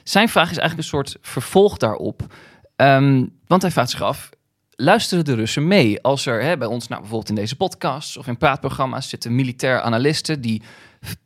[0.03, 2.33] Zijn vraag is eigenlijk een soort vervolg daarop.
[2.75, 4.29] Um, want hij vraagt zich af,
[4.69, 6.01] luisteren de Russen mee?
[6.01, 9.81] Als er hè, bij ons, nou, bijvoorbeeld in deze podcasts of in praatprogramma's zitten militair
[9.81, 10.61] analisten die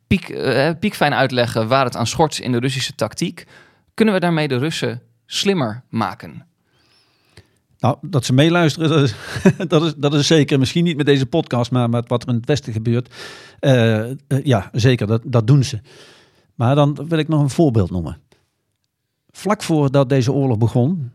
[0.06, 3.44] piek, uh, piekfijn uitleggen waar het aan schort in de Russische tactiek,
[3.94, 6.46] kunnen we daarmee de Russen slimmer maken?
[7.78, 9.14] Nou, dat ze meeluisteren, dat is,
[9.68, 10.58] dat is, dat is zeker.
[10.58, 13.14] Misschien niet met deze podcast, maar met wat er in het Westen gebeurt.
[13.60, 15.80] Uh, uh, ja, zeker, dat, dat doen ze.
[16.54, 18.18] Maar dan wil ik nog een voorbeeld noemen.
[19.30, 21.10] Vlak voordat deze oorlog begon,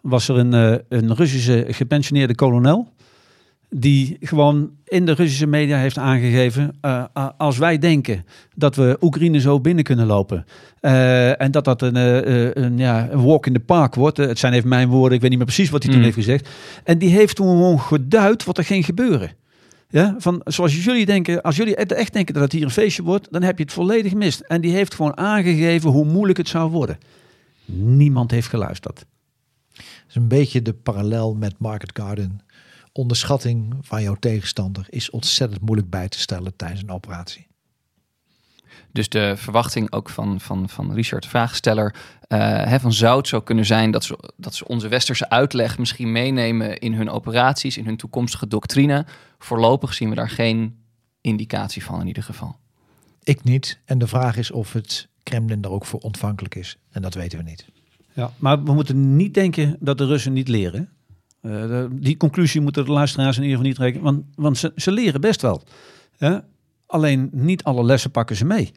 [0.00, 2.92] was er een, uh, een Russische gepensioneerde kolonel.
[3.70, 6.76] Die gewoon in de Russische media heeft aangegeven.
[6.82, 7.04] Uh,
[7.36, 10.46] als wij denken dat we Oekraïne zo binnen kunnen lopen.
[10.80, 11.96] Uh, en dat dat een,
[12.64, 14.16] een, ja, een walk in the park wordt.
[14.16, 15.96] het zijn even mijn woorden, ik weet niet meer precies wat hij mm.
[15.96, 16.48] toen heeft gezegd.
[16.84, 19.30] En die heeft toen gewoon geduid wat er ging gebeuren.
[19.90, 23.32] Ja, van zoals jullie denken, als jullie echt denken dat het hier een feestje wordt,
[23.32, 24.40] dan heb je het volledig gemist.
[24.40, 26.98] En die heeft gewoon aangegeven hoe moeilijk het zou worden.
[27.74, 29.06] Niemand heeft geluisterd.
[29.74, 32.40] Dat is een beetje de parallel met Market Garden.
[32.98, 37.46] Onderschatting van jouw tegenstander is ontzettend moeilijk bij te stellen tijdens een operatie.
[38.92, 41.94] Dus de verwachting ook van, van, van Richard, de vraagsteller,
[42.28, 45.78] uh, hè, van zou het zo kunnen zijn dat ze, dat ze onze westerse uitleg
[45.78, 49.06] misschien meenemen in hun operaties, in hun toekomstige doctrine.
[49.38, 50.78] Voorlopig zien we daar geen
[51.20, 52.56] indicatie van in ieder geval.
[53.22, 53.78] Ik niet.
[53.84, 56.78] En de vraag is of het Kremlin daar ook voor ontvankelijk is.
[56.90, 57.66] En dat weten we niet.
[58.12, 60.97] Ja, maar we moeten niet denken dat de Russen niet leren.
[61.42, 64.02] Uh, die conclusie moeten de luisteraars in ieder geval niet trekken.
[64.02, 65.62] Want, want ze, ze leren best wel.
[66.86, 68.72] Alleen niet alle lessen pakken ze mee.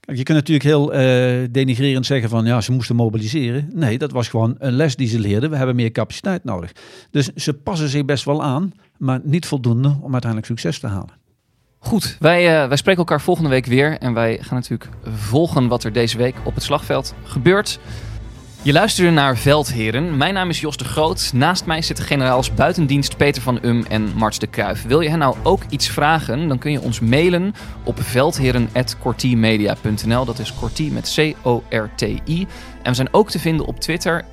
[0.00, 3.70] Je kunt natuurlijk heel uh, denigrerend zeggen van ja, ze moesten mobiliseren.
[3.74, 5.50] Nee, dat was gewoon een les die ze leerden.
[5.50, 6.72] We hebben meer capaciteit nodig.
[7.10, 11.20] Dus ze passen zich best wel aan, maar niet voldoende om uiteindelijk succes te halen.
[11.78, 13.98] Goed, wij, uh, wij spreken elkaar volgende week weer.
[13.98, 17.78] En wij gaan natuurlijk volgen wat er deze week op het slagveld gebeurt.
[18.64, 20.16] Je luisterde naar Veldheren.
[20.16, 21.30] Mijn naam is Jos de Groot.
[21.34, 24.82] Naast mij zitten generaals buitendienst Peter van Um en Marts de Kruijf.
[24.82, 26.48] Wil je hen nou ook iets vragen?
[26.48, 27.54] Dan kun je ons mailen
[27.84, 30.24] op veldheren.cortimedia.nl.
[30.24, 32.46] Dat is Corti met C-O-R-T-I.
[32.82, 34.24] En we zijn ook te vinden op Twitter,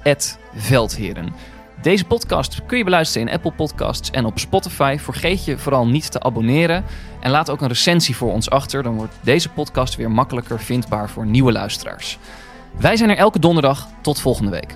[0.56, 1.34] Veldheren.
[1.82, 4.98] Deze podcast kun je beluisteren in Apple Podcasts en op Spotify.
[5.00, 6.84] Vergeet je vooral niet te abonneren.
[7.20, 8.84] En laat ook een recensie voor ons achter.
[8.84, 12.18] Dan wordt deze podcast weer makkelijker vindbaar voor nieuwe luisteraars.
[12.80, 13.88] Wij zijn er elke donderdag.
[14.02, 14.76] Tot volgende week.